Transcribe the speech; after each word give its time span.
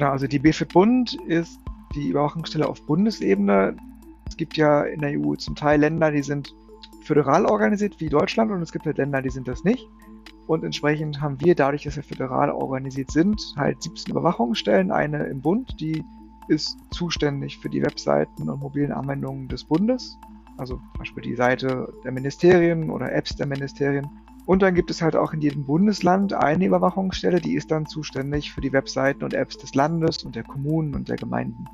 Genau, 0.00 0.12
also 0.12 0.26
die 0.26 0.38
BFIT 0.38 0.72
Bund 0.72 1.18
ist 1.26 1.60
die 1.94 2.08
Überwachungsstelle 2.08 2.66
auf 2.66 2.80
Bundesebene. 2.86 3.76
Es 4.26 4.34
gibt 4.38 4.56
ja 4.56 4.84
in 4.84 5.02
der 5.02 5.10
EU 5.20 5.34
zum 5.34 5.54
Teil 5.54 5.78
Länder, 5.78 6.10
die 6.10 6.22
sind 6.22 6.54
föderal 7.02 7.44
organisiert 7.44 8.00
wie 8.00 8.08
Deutschland 8.08 8.50
und 8.50 8.62
es 8.62 8.72
gibt 8.72 8.86
halt 8.86 8.96
Länder, 8.96 9.20
die 9.20 9.28
sind 9.28 9.46
das 9.46 9.62
nicht. 9.62 9.86
Und 10.46 10.64
entsprechend 10.64 11.20
haben 11.20 11.38
wir, 11.42 11.54
dadurch, 11.54 11.82
dass 11.82 11.96
wir 11.96 12.02
föderal 12.02 12.50
organisiert 12.50 13.10
sind, 13.10 13.38
halt 13.58 13.82
17 13.82 14.12
Überwachungsstellen. 14.12 14.90
Eine 14.90 15.24
im 15.24 15.42
Bund, 15.42 15.78
die 15.78 16.02
ist 16.48 16.78
zuständig 16.90 17.58
für 17.58 17.68
die 17.68 17.82
Webseiten 17.82 18.48
und 18.48 18.58
mobilen 18.58 18.92
Anwendungen 18.92 19.48
des 19.48 19.64
Bundes. 19.64 20.16
Also 20.56 20.76
zum 20.76 20.98
Beispiel 20.98 21.24
die 21.24 21.36
Seite 21.36 21.92
der 22.04 22.12
Ministerien 22.12 22.88
oder 22.88 23.12
Apps 23.12 23.36
der 23.36 23.46
Ministerien. 23.46 24.08
Und 24.50 24.62
dann 24.62 24.74
gibt 24.74 24.90
es 24.90 25.00
halt 25.00 25.14
auch 25.14 25.32
in 25.32 25.40
jedem 25.40 25.64
Bundesland 25.64 26.32
eine 26.32 26.66
Überwachungsstelle, 26.66 27.40
die 27.40 27.54
ist 27.54 27.70
dann 27.70 27.86
zuständig 27.86 28.52
für 28.52 28.60
die 28.60 28.72
Webseiten 28.72 29.22
und 29.22 29.32
Apps 29.32 29.56
des 29.58 29.76
Landes 29.76 30.24
und 30.24 30.34
der 30.34 30.42
Kommunen 30.42 30.96
und 30.96 31.08
der 31.08 31.14
Gemeinden. 31.14 31.66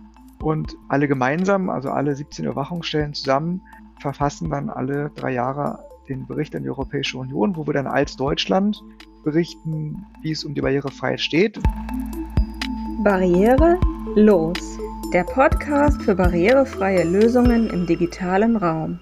Und 0.43 0.77
alle 0.89 1.09
gemeinsam, 1.09 1.71
also 1.71 1.89
alle 1.89 2.15
17 2.15 2.45
Überwachungsstellen 2.45 3.15
zusammen, 3.15 3.63
verfassen 3.99 4.51
dann 4.51 4.69
alle 4.69 5.11
drei 5.15 5.33
Jahre 5.33 5.79
den 6.07 6.27
Bericht 6.27 6.55
an 6.55 6.65
die 6.65 6.69
Europäische 6.69 7.17
Union, 7.17 7.57
wo 7.57 7.67
wir 7.67 7.73
dann 7.73 7.87
als 7.87 8.15
Deutschland 8.15 8.85
berichten, 9.25 10.05
wie 10.21 10.33
es 10.33 10.45
um 10.45 10.55
die 10.55 10.61
Barrierefreiheit 10.61 11.23
steht. 11.23 11.59
Barriere 13.03 13.81
los. 14.17 14.79
Der 15.15 15.25
Podcast 15.25 16.03
für 16.03 16.15
barrierefreie 16.15 17.05
Lösungen 17.05 17.71
im 17.71 17.87
digitalen 17.87 18.55
Raum. 18.55 19.01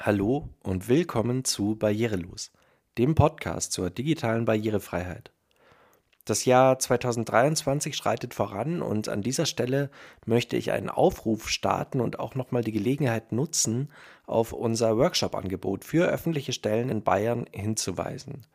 Hallo 0.00 0.48
und 0.64 0.88
willkommen 0.88 1.44
zu 1.44 1.76
Barrierelos, 1.76 2.50
dem 2.98 3.14
Podcast 3.14 3.72
zur 3.72 3.90
digitalen 3.90 4.44
Barrierefreiheit. 4.44 5.32
Das 6.24 6.46
Jahr 6.46 6.78
2023 6.78 7.94
schreitet 7.94 8.32
voran 8.32 8.80
und 8.80 9.10
an 9.10 9.20
dieser 9.20 9.44
Stelle 9.44 9.90
möchte 10.24 10.56
ich 10.56 10.72
einen 10.72 10.88
Aufruf 10.88 11.50
starten 11.50 12.00
und 12.00 12.18
auch 12.18 12.34
nochmal 12.34 12.64
die 12.64 12.72
Gelegenheit 12.72 13.30
nutzen, 13.32 13.90
auf 14.26 14.52
unser 14.54 14.96
Workshop-Angebot 14.96 15.84
für 15.84 16.06
öffentliche 16.06 16.54
Stellen 16.54 16.88
in 16.88 17.02
Bayern 17.02 17.44
hinzuweisen. 17.52 18.46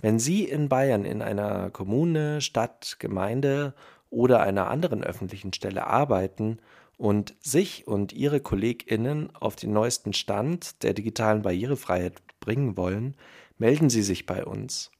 Wenn 0.00 0.18
Sie 0.18 0.44
in 0.44 0.70
Bayern 0.70 1.04
in 1.04 1.20
einer 1.20 1.68
Kommune, 1.70 2.40
Stadt, 2.40 2.96
Gemeinde 3.00 3.74
oder 4.08 4.40
einer 4.40 4.70
anderen 4.70 5.04
öffentlichen 5.04 5.52
Stelle 5.52 5.86
arbeiten 5.86 6.58
und 6.96 7.34
sich 7.40 7.86
und 7.86 8.14
Ihre 8.14 8.40
KollegInnen 8.40 9.28
auf 9.36 9.56
den 9.56 9.74
neuesten 9.74 10.14
Stand 10.14 10.82
der 10.82 10.94
digitalen 10.94 11.42
Barrierefreiheit 11.42 12.22
bringen 12.40 12.78
wollen, 12.78 13.14
melden 13.60 13.90
Sie 13.90 14.02
sich 14.02 14.26
bei 14.26 14.44
uns. 14.44 14.90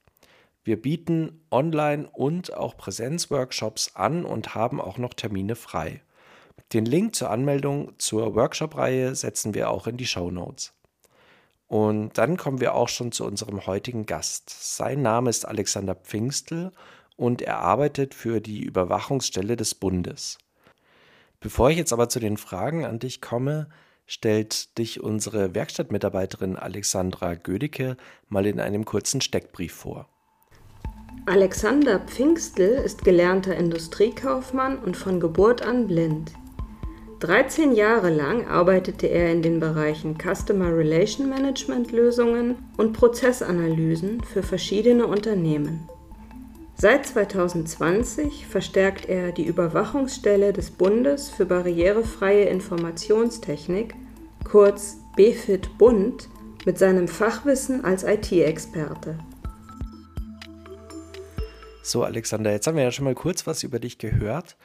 Wir 0.62 0.80
bieten 0.80 1.44
Online- 1.50 2.08
und 2.12 2.54
auch 2.54 2.76
Präsenzworkshops 2.76 3.96
an 3.96 4.24
und 4.24 4.54
haben 4.54 4.80
auch 4.80 4.98
noch 4.98 5.14
Termine 5.14 5.56
frei. 5.56 6.02
Den 6.74 6.84
Link 6.84 7.16
zur 7.16 7.30
Anmeldung 7.30 7.94
zur 7.98 8.34
Workshop-Reihe 8.34 9.14
setzen 9.14 9.54
wir 9.54 9.70
auch 9.70 9.86
in 9.86 9.96
die 9.96 10.06
Show 10.06 10.30
Notes. 10.30 10.74
Und 11.66 12.18
dann 12.18 12.36
kommen 12.36 12.60
wir 12.60 12.74
auch 12.74 12.88
schon 12.88 13.12
zu 13.12 13.24
unserem 13.24 13.66
heutigen 13.66 14.04
Gast. 14.04 14.50
Sein 14.50 15.02
Name 15.02 15.30
ist 15.30 15.46
Alexander 15.46 15.94
Pfingstel 15.94 16.72
und 17.16 17.42
er 17.42 17.60
arbeitet 17.60 18.14
für 18.14 18.40
die 18.40 18.62
Überwachungsstelle 18.62 19.56
des 19.56 19.74
Bundes. 19.74 20.36
Bevor 21.40 21.70
ich 21.70 21.78
jetzt 21.78 21.92
aber 21.92 22.10
zu 22.10 22.20
den 22.20 22.36
Fragen 22.36 22.84
an 22.84 22.98
dich 22.98 23.22
komme, 23.22 23.68
stellt 24.10 24.76
dich 24.76 25.00
unsere 25.00 25.54
Werkstattmitarbeiterin 25.54 26.56
Alexandra 26.56 27.34
Gödicke 27.34 27.96
mal 28.28 28.44
in 28.44 28.58
einem 28.58 28.84
kurzen 28.84 29.20
Steckbrief 29.20 29.72
vor. 29.72 30.08
Alexander 31.26 32.00
Pfingstl 32.00 32.82
ist 32.84 33.04
gelernter 33.04 33.54
Industriekaufmann 33.54 34.78
und 34.78 34.96
von 34.96 35.20
Geburt 35.20 35.62
an 35.62 35.86
blind. 35.86 36.32
13 37.20 37.72
Jahre 37.72 38.10
lang 38.10 38.48
arbeitete 38.48 39.06
er 39.06 39.30
in 39.30 39.42
den 39.42 39.60
Bereichen 39.60 40.18
Customer 40.18 40.76
Relation 40.76 41.28
Management 41.28 41.92
Lösungen 41.92 42.56
und 42.78 42.94
Prozessanalysen 42.94 44.24
für 44.24 44.42
verschiedene 44.42 45.06
Unternehmen. 45.06 45.88
Seit 46.80 47.04
2020 47.04 48.46
verstärkt 48.46 49.04
er 49.04 49.32
die 49.32 49.44
Überwachungsstelle 49.44 50.54
des 50.54 50.70
Bundes 50.70 51.28
für 51.28 51.44
barrierefreie 51.44 52.44
Informationstechnik, 52.44 53.94
kurz 54.44 54.96
BFIT 55.14 55.76
Bund, 55.76 56.30
mit 56.64 56.78
seinem 56.78 57.06
Fachwissen 57.06 57.84
als 57.84 58.02
IT-Experte. 58.04 59.18
So, 61.82 62.02
Alexander, 62.02 62.50
jetzt 62.50 62.66
haben 62.66 62.78
wir 62.78 62.84
ja 62.84 62.92
schon 62.92 63.04
mal 63.04 63.14
kurz 63.14 63.46
was 63.46 63.62
über 63.62 63.78
dich 63.78 63.98
gehört. 63.98 64.56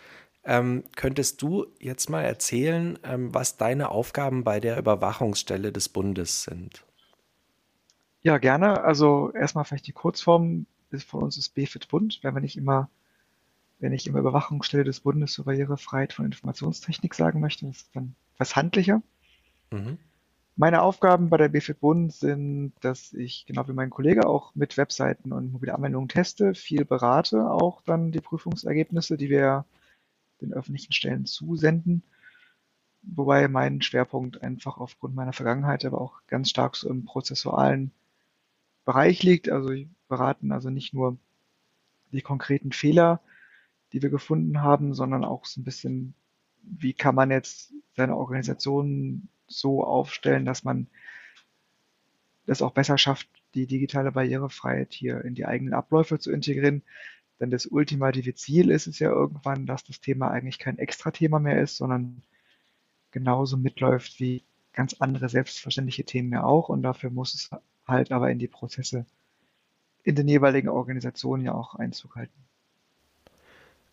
Ähm, 0.45 0.85
könntest 0.95 1.41
du 1.41 1.65
jetzt 1.79 2.09
mal 2.09 2.21
erzählen, 2.21 2.97
ähm, 3.03 3.33
was 3.33 3.57
deine 3.57 3.89
Aufgaben 3.89 4.45
bei 4.45 4.61
der 4.61 4.77
Überwachungsstelle 4.77 5.73
des 5.73 5.89
Bundes 5.89 6.43
sind? 6.43 6.85
Ja, 8.21 8.37
gerne. 8.37 8.85
Also 8.85 9.33
erstmal 9.33 9.65
vielleicht 9.65 9.87
die 9.87 9.91
Kurzform 9.91 10.65
ist 10.95 11.09
von 11.09 11.23
uns 11.23 11.37
ist 11.37 11.53
BFIT 11.55 11.87
Bund, 11.87 12.19
wenn 12.21 12.33
wir 12.33 12.41
nicht 12.41 12.57
immer, 12.57 12.89
wenn 13.79 13.93
ich 13.93 14.07
immer 14.07 14.19
Überwachungsstelle 14.19 14.83
des 14.83 15.01
Bundes 15.01 15.33
zur 15.33 15.45
Barrierefreiheit 15.45 16.13
von 16.13 16.25
Informationstechnik 16.25 17.13
sagen 17.13 17.39
möchte, 17.39 17.65
das 17.65 17.77
ist 17.77 17.95
dann 17.95 18.15
was 18.37 18.55
handlicher. 18.55 19.01
Mhm. 19.71 19.97
Meine 20.57 20.81
Aufgaben 20.81 21.29
bei 21.29 21.35
der 21.35 21.49
BFIT 21.49 21.81
Bund 21.81 22.13
sind, 22.13 22.73
dass 22.79 23.11
ich 23.11 23.45
genau 23.45 23.67
wie 23.67 23.73
mein 23.73 23.89
Kollege 23.89 24.25
auch 24.25 24.55
mit 24.55 24.77
Webseiten 24.77 25.33
und 25.33 25.51
mobile 25.51 25.75
Anwendungen 25.75 26.07
teste, 26.07 26.55
viel 26.55 26.85
berate, 26.85 27.51
auch 27.51 27.81
dann 27.81 28.13
die 28.13 28.21
Prüfungsergebnisse, 28.21 29.17
die 29.17 29.29
wir 29.29 29.65
den 30.39 30.53
öffentlichen 30.53 30.93
Stellen 30.93 31.25
zusenden. 31.25 32.03
Wobei 33.01 33.49
mein 33.49 33.81
Schwerpunkt 33.81 34.41
einfach 34.43 34.77
aufgrund 34.77 35.13
meiner 35.13 35.33
Vergangenheit, 35.33 35.83
aber 35.83 35.99
auch 35.99 36.21
ganz 36.27 36.49
stark 36.49 36.77
so 36.77 36.89
im 36.89 37.03
prozessualen 37.03 37.91
Bereich 38.85 39.23
liegt. 39.23 39.49
Also 39.49 39.71
wir 39.71 39.87
beraten 40.07 40.51
also 40.51 40.69
nicht 40.69 40.93
nur 40.93 41.17
die 42.11 42.21
konkreten 42.21 42.71
Fehler, 42.71 43.21
die 43.93 44.01
wir 44.01 44.09
gefunden 44.09 44.61
haben, 44.61 44.93
sondern 44.93 45.23
auch 45.23 45.45
so 45.45 45.61
ein 45.61 45.63
bisschen, 45.63 46.13
wie 46.61 46.93
kann 46.93 47.15
man 47.15 47.31
jetzt 47.31 47.73
seine 47.95 48.15
Organisation 48.15 49.29
so 49.47 49.83
aufstellen, 49.83 50.45
dass 50.45 50.63
man 50.63 50.87
das 52.45 52.61
auch 52.61 52.71
besser 52.71 52.97
schafft, 52.97 53.27
die 53.53 53.67
digitale 53.67 54.11
Barrierefreiheit 54.11 54.93
hier 54.93 55.23
in 55.23 55.35
die 55.35 55.45
eigenen 55.45 55.73
Abläufe 55.73 56.19
zu 56.19 56.31
integrieren. 56.31 56.83
Denn 57.39 57.49
das 57.49 57.65
ultimative 57.65 58.35
Ziel 58.35 58.69
ist 58.69 58.87
es 58.87 58.99
ja 58.99 59.09
irgendwann, 59.09 59.65
dass 59.65 59.83
das 59.83 59.99
Thema 59.99 60.29
eigentlich 60.29 60.59
kein 60.59 60.77
Extra-Thema 60.77 61.39
mehr 61.39 61.61
ist, 61.61 61.77
sondern 61.77 62.21
genauso 63.11 63.57
mitläuft 63.57 64.19
wie 64.19 64.43
ganz 64.73 64.95
andere 64.99 65.29
selbstverständliche 65.29 66.03
Themen 66.03 66.31
ja 66.33 66.43
auch. 66.43 66.69
Und 66.69 66.83
dafür 66.83 67.09
muss 67.09 67.33
es 67.33 67.49
halt 67.87 68.11
aber 68.11 68.29
in 68.29 68.39
die 68.39 68.47
Prozesse 68.47 69.05
in 70.05 70.15
den 70.15 70.27
jeweiligen 70.27 70.69
Organisationen 70.69 71.43
ja 71.43 71.53
auch 71.53 71.75
Einzug 71.75 72.15
halten. 72.15 72.45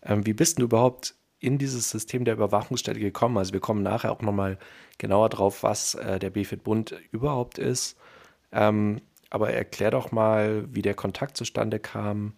Ähm, 0.03 0.25
wie 0.25 0.33
bist 0.33 0.59
du 0.59 0.63
überhaupt 0.63 1.15
in 1.39 1.57
dieses 1.57 1.89
System 1.89 2.23
der 2.23 2.35
Überwachungsstelle 2.35 2.99
gekommen? 2.99 3.37
Also 3.37 3.51
wir 3.51 3.59
kommen 3.59 3.81
nachher 3.81 4.11
auch 4.11 4.21
nochmal 4.21 4.59
genauer 4.99 5.29
drauf, 5.29 5.63
was 5.63 5.95
äh, 5.95 6.19
der 6.19 6.29
BFIT-Bund 6.29 6.95
überhaupt 7.11 7.57
ist. 7.57 7.97
Ähm, 8.51 9.01
aber 9.31 9.51
erklär 9.51 9.89
doch 9.89 10.11
mal, 10.11 10.67
wie 10.73 10.83
der 10.83 10.93
Kontakt 10.93 11.35
zustande 11.35 11.79
kam. 11.79 12.33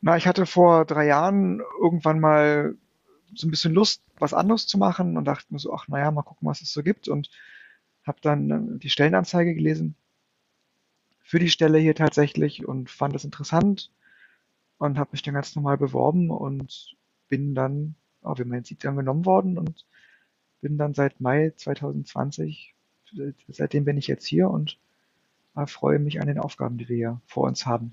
Na, 0.00 0.16
ich 0.16 0.28
hatte 0.28 0.46
vor 0.46 0.84
drei 0.84 1.06
Jahren 1.06 1.60
irgendwann 1.80 2.20
mal 2.20 2.76
so 3.34 3.48
ein 3.48 3.50
bisschen 3.50 3.74
Lust, 3.74 4.02
was 4.18 4.32
anderes 4.32 4.68
zu 4.68 4.78
machen 4.78 5.16
und 5.16 5.24
dachte 5.24 5.52
mir 5.52 5.58
so, 5.58 5.74
ach 5.74 5.88
naja, 5.88 6.12
mal 6.12 6.22
gucken, 6.22 6.46
was 6.46 6.62
es 6.62 6.72
so 6.72 6.84
gibt. 6.84 7.08
Und 7.08 7.28
habe 8.06 8.18
dann 8.22 8.50
äh, 8.50 8.78
die 8.78 8.90
Stellenanzeige 8.90 9.56
gelesen 9.56 9.96
für 11.28 11.38
die 11.38 11.50
Stelle 11.50 11.76
hier 11.76 11.94
tatsächlich 11.94 12.66
und 12.66 12.88
fand 12.88 13.14
es 13.14 13.22
interessant 13.22 13.92
und 14.78 14.98
habe 14.98 15.10
mich 15.12 15.20
dann 15.20 15.34
ganz 15.34 15.54
normal 15.54 15.76
beworben 15.76 16.30
und 16.30 16.96
bin 17.28 17.54
dann, 17.54 17.96
oh, 18.22 18.32
wie 18.38 18.44
man 18.44 18.64
sieht, 18.64 18.82
dann 18.82 18.96
genommen 18.96 19.26
worden 19.26 19.58
und 19.58 19.84
bin 20.62 20.78
dann 20.78 20.94
seit 20.94 21.20
Mai 21.20 21.52
2020, 21.54 22.74
seitdem 23.46 23.84
bin 23.84 23.98
ich 23.98 24.06
jetzt 24.06 24.24
hier 24.24 24.48
und 24.48 24.78
äh, 25.54 25.66
freue 25.66 25.98
mich 25.98 26.18
an 26.18 26.28
den 26.28 26.38
Aufgaben, 26.38 26.78
die 26.78 26.88
wir 26.88 26.96
hier 26.96 27.20
vor 27.26 27.44
uns 27.44 27.66
haben. 27.66 27.92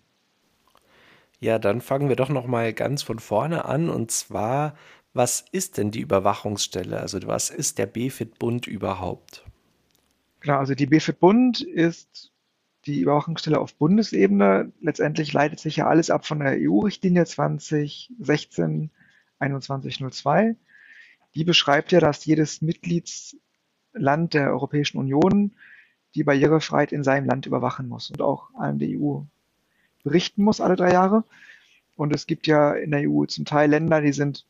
Ja, 1.41 1.59
dann 1.59 1.81
fangen 1.81 2.07
wir 2.07 2.15
doch 2.15 2.29
noch 2.29 2.47
mal 2.47 2.71
ganz 2.71 3.03
von 3.03 3.19
vorne 3.19 3.65
an 3.65 3.89
und 3.89 4.11
zwar, 4.11 4.77
was 5.13 5.43
ist 5.51 5.77
denn 5.77 5.91
die 5.91 5.99
Überwachungsstelle? 5.99 7.01
Also 7.01 7.19
was 7.27 7.49
ist 7.49 7.79
der 7.79 7.87
BFIT 7.87 8.39
Bund 8.39 8.65
überhaupt? 8.65 9.43
Genau, 10.39 10.59
also 10.59 10.73
die 10.73 10.85
BFIT 10.85 11.19
Bund 11.19 11.59
ist 11.59 12.31
die 12.85 12.99
Überwachungsstelle 12.99 13.59
auf 13.59 13.75
Bundesebene. 13.75 14.71
Letztendlich 14.81 15.33
leitet 15.33 15.59
sich 15.59 15.77
ja 15.77 15.87
alles 15.87 16.09
ab 16.09 16.25
von 16.25 16.39
der 16.39 16.57
EU-Richtlinie 16.59 17.25
2016 17.25 18.91
2102. 19.37 20.55
Die 21.35 21.43
beschreibt 21.43 21.91
ja, 21.91 21.99
dass 21.99 22.25
jedes 22.25 22.61
Mitgliedsland 22.61 24.33
der 24.33 24.51
Europäischen 24.51 24.97
Union 24.97 25.51
die 26.15 26.23
Barrierefreiheit 26.23 26.91
in 26.91 27.03
seinem 27.03 27.25
Land 27.27 27.45
überwachen 27.45 27.89
muss 27.89 28.09
und 28.09 28.21
auch 28.21 28.53
an 28.55 28.79
die 28.79 28.97
EU 28.97 29.21
berichten 30.03 30.43
muss 30.43 30.61
alle 30.61 30.75
drei 30.77 30.93
Jahre. 30.93 31.23
Und 31.97 32.13
es 32.15 32.27
gibt 32.27 32.47
ja 32.47 32.73
in 32.73 32.91
der 32.91 33.09
EU 33.09 33.25
zum 33.25 33.45
Teil 33.45 33.69
Länder, 33.69 34.01
die 34.01 34.13
sind 34.13 34.45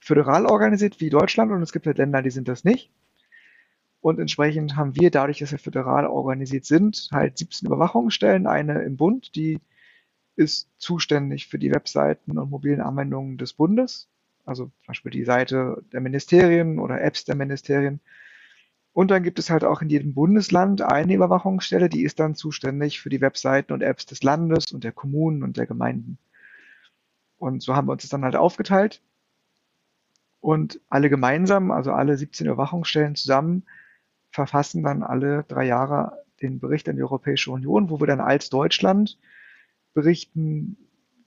föderal 0.00 0.46
organisiert 0.46 1.00
wie 1.00 1.10
Deutschland 1.10 1.52
und 1.52 1.62
es 1.62 1.72
gibt 1.72 1.86
halt 1.86 1.98
Länder, 1.98 2.22
die 2.22 2.30
sind 2.30 2.48
das 2.48 2.64
nicht. 2.64 2.90
Und 4.00 4.18
entsprechend 4.18 4.76
haben 4.76 4.96
wir, 4.96 5.10
dadurch, 5.10 5.38
dass 5.40 5.52
wir 5.52 5.58
föderal 5.58 6.06
organisiert 6.06 6.64
sind, 6.64 7.08
halt 7.12 7.36
17 7.36 7.66
Überwachungsstellen. 7.66 8.46
Eine 8.46 8.82
im 8.82 8.96
Bund, 8.96 9.34
die 9.34 9.60
ist 10.36 10.70
zuständig 10.78 11.48
für 11.48 11.58
die 11.58 11.70
Webseiten 11.70 12.38
und 12.38 12.50
mobilen 12.50 12.80
Anwendungen 12.80 13.36
des 13.36 13.52
Bundes. 13.52 14.08
Also 14.46 14.64
zum 14.64 14.86
Beispiel 14.86 15.12
die 15.12 15.24
Seite 15.24 15.84
der 15.92 16.00
Ministerien 16.00 16.78
oder 16.78 17.02
Apps 17.02 17.24
der 17.24 17.36
Ministerien. 17.36 18.00
Und 18.92 19.10
dann 19.10 19.22
gibt 19.22 19.38
es 19.38 19.50
halt 19.50 19.64
auch 19.64 19.82
in 19.82 19.90
jedem 19.90 20.14
Bundesland 20.14 20.82
eine 20.82 21.14
Überwachungsstelle, 21.14 21.88
die 21.88 22.02
ist 22.02 22.18
dann 22.18 22.34
zuständig 22.34 23.00
für 23.00 23.10
die 23.10 23.20
Webseiten 23.20 23.72
und 23.72 23.82
Apps 23.82 24.06
des 24.06 24.22
Landes 24.22 24.72
und 24.72 24.82
der 24.82 24.92
Kommunen 24.92 25.42
und 25.42 25.58
der 25.58 25.66
Gemeinden. 25.66 26.18
Und 27.38 27.62
so 27.62 27.76
haben 27.76 27.86
wir 27.86 27.92
uns 27.92 28.02
das 28.02 28.10
dann 28.10 28.24
halt 28.24 28.36
aufgeteilt. 28.36 29.02
Und 30.40 30.80
alle 30.88 31.10
gemeinsam, 31.10 31.70
also 31.70 31.92
alle 31.92 32.16
17 32.16 32.46
Überwachungsstellen 32.46 33.14
zusammen, 33.14 33.64
verfassen 34.30 34.82
dann 34.82 35.02
alle 35.02 35.44
drei 35.48 35.66
Jahre 35.66 36.24
den 36.42 36.60
Bericht 36.60 36.88
an 36.88 36.96
die 36.96 37.02
Europäische 37.02 37.50
Union, 37.50 37.90
wo 37.90 38.00
wir 38.00 38.06
dann 38.06 38.20
als 38.20 38.50
Deutschland 38.50 39.18
berichten, 39.92 40.76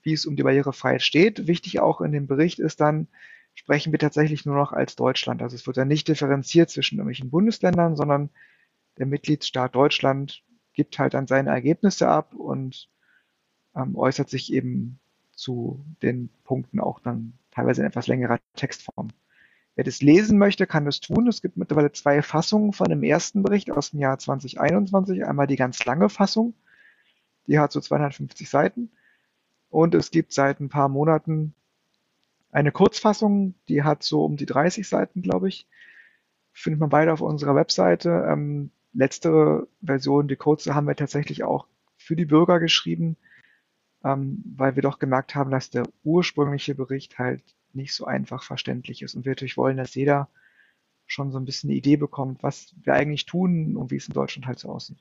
wie 0.02 0.12
es 0.12 0.26
um 0.26 0.36
die 0.36 0.42
Barrierefreiheit 0.42 1.02
steht. 1.02 1.46
Wichtig 1.46 1.80
auch 1.80 2.00
in 2.00 2.12
dem 2.12 2.26
Bericht 2.26 2.58
ist 2.58 2.80
dann, 2.80 3.08
sprechen 3.54 3.92
wir 3.92 3.98
tatsächlich 3.98 4.44
nur 4.44 4.56
noch 4.56 4.72
als 4.72 4.96
Deutschland. 4.96 5.42
Also 5.42 5.54
es 5.54 5.66
wird 5.66 5.76
dann 5.76 5.88
nicht 5.88 6.08
differenziert 6.08 6.70
zwischen 6.70 6.96
irgendwelchen 6.96 7.30
Bundesländern, 7.30 7.96
sondern 7.96 8.30
der 8.98 9.06
Mitgliedsstaat 9.06 9.74
Deutschland 9.74 10.42
gibt 10.72 10.98
halt 10.98 11.14
dann 11.14 11.26
seine 11.26 11.50
Ergebnisse 11.50 12.08
ab 12.08 12.34
und 12.34 12.88
ähm, 13.76 13.96
äußert 13.96 14.28
sich 14.28 14.52
eben 14.52 14.98
zu 15.32 15.84
den 16.02 16.30
Punkten 16.44 16.80
auch 16.80 17.00
dann 17.00 17.34
teilweise 17.50 17.82
in 17.82 17.86
etwas 17.86 18.06
längerer 18.06 18.38
Textform. 18.54 19.08
Wer 19.76 19.84
das 19.84 20.02
lesen 20.02 20.38
möchte, 20.38 20.66
kann 20.66 20.84
das 20.84 21.00
tun. 21.00 21.26
Es 21.26 21.42
gibt 21.42 21.56
mittlerweile 21.56 21.90
zwei 21.92 22.22
Fassungen 22.22 22.72
von 22.72 22.88
dem 22.88 23.02
ersten 23.02 23.42
Bericht 23.42 23.70
aus 23.70 23.90
dem 23.90 24.00
Jahr 24.00 24.18
2021. 24.18 25.24
Einmal 25.24 25.48
die 25.48 25.56
ganz 25.56 25.84
lange 25.84 26.08
Fassung, 26.08 26.54
die 27.48 27.58
hat 27.58 27.72
so 27.72 27.80
250 27.80 28.48
Seiten. 28.48 28.90
Und 29.70 29.94
es 29.96 30.12
gibt 30.12 30.32
seit 30.32 30.60
ein 30.60 30.68
paar 30.68 30.88
Monaten 30.88 31.54
eine 32.52 32.70
Kurzfassung, 32.70 33.54
die 33.68 33.82
hat 33.82 34.04
so 34.04 34.24
um 34.24 34.36
die 34.36 34.46
30 34.46 34.88
Seiten, 34.88 35.22
glaube 35.22 35.48
ich. 35.48 35.66
Findet 36.52 36.78
man 36.78 36.90
beide 36.90 37.12
auf 37.12 37.20
unserer 37.20 37.56
Webseite. 37.56 38.28
Ähm, 38.28 38.70
letztere 38.92 39.66
Version, 39.82 40.28
die 40.28 40.36
kurze, 40.36 40.76
haben 40.76 40.86
wir 40.86 40.94
tatsächlich 40.94 41.42
auch 41.42 41.66
für 41.96 42.14
die 42.14 42.26
Bürger 42.26 42.60
geschrieben, 42.60 43.16
ähm, 44.04 44.40
weil 44.56 44.76
wir 44.76 44.82
doch 44.84 45.00
gemerkt 45.00 45.34
haben, 45.34 45.50
dass 45.50 45.70
der 45.70 45.82
ursprüngliche 46.04 46.76
Bericht 46.76 47.18
halt 47.18 47.42
nicht 47.74 47.94
so 47.94 48.04
einfach 48.04 48.42
verständlich 48.42 49.02
ist. 49.02 49.14
Und 49.14 49.24
wir 49.24 49.30
natürlich 49.30 49.56
wollen, 49.56 49.76
dass 49.76 49.94
jeder 49.94 50.28
schon 51.06 51.30
so 51.30 51.38
ein 51.38 51.44
bisschen 51.44 51.70
eine 51.70 51.78
Idee 51.78 51.96
bekommt, 51.96 52.42
was 52.42 52.74
wir 52.82 52.94
eigentlich 52.94 53.26
tun 53.26 53.76
und 53.76 53.90
wie 53.90 53.96
es 53.96 54.08
in 54.08 54.14
Deutschland 54.14 54.46
halt 54.46 54.58
so 54.58 54.70
aussieht. 54.70 54.98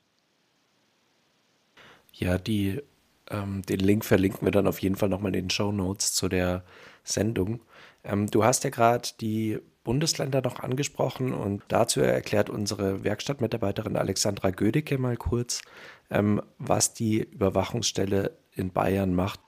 Ja, 2.12 2.38
die, 2.38 2.82
ähm, 3.30 3.62
den 3.64 3.80
Link 3.80 4.06
verlinken 4.06 4.46
wir 4.46 4.52
dann 4.52 4.68
auf 4.68 4.80
jeden 4.80 4.96
Fall 4.96 5.10
nochmal 5.10 5.36
in 5.36 5.44
den 5.44 5.50
Show 5.50 5.72
Notes 5.72 6.14
zu 6.14 6.28
der 6.28 6.64
Sendung. 7.04 7.62
Ähm, 8.04 8.28
du 8.30 8.44
hast 8.44 8.64
ja 8.64 8.70
gerade 8.70 9.10
die 9.20 9.60
Bundesländer 9.84 10.42
noch 10.42 10.60
angesprochen 10.60 11.34
und 11.34 11.64
dazu 11.68 12.00
erklärt 12.00 12.50
unsere 12.50 13.04
Werkstattmitarbeiterin 13.04 13.98
Alexandra 13.98 14.52
Gödecke 14.52 14.98
mal 14.98 15.18
kurz, 15.18 15.62
ähm, 16.10 16.42
was 16.58 16.94
die 16.94 17.22
Überwachungsstelle 17.22 18.38
in 18.52 18.72
Bayern 18.72 19.14
macht. 19.14 19.40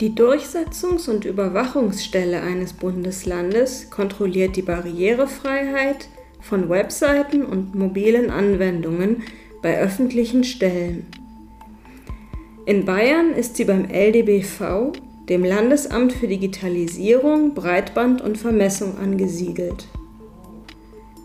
Die 0.00 0.14
Durchsetzungs- 0.14 1.08
und 1.08 1.24
Überwachungsstelle 1.24 2.42
eines 2.42 2.74
Bundeslandes 2.74 3.88
kontrolliert 3.88 4.54
die 4.56 4.62
Barrierefreiheit 4.62 6.08
von 6.42 6.68
Webseiten 6.68 7.42
und 7.42 7.74
mobilen 7.74 8.30
Anwendungen 8.30 9.22
bei 9.62 9.80
öffentlichen 9.80 10.44
Stellen. 10.44 11.06
In 12.66 12.84
Bayern 12.84 13.32
ist 13.32 13.56
sie 13.56 13.64
beim 13.64 13.88
LDBV, 13.88 14.92
dem 15.30 15.44
Landesamt 15.44 16.12
für 16.12 16.28
Digitalisierung, 16.28 17.54
Breitband 17.54 18.20
und 18.20 18.36
Vermessung, 18.36 18.98
angesiedelt. 18.98 19.88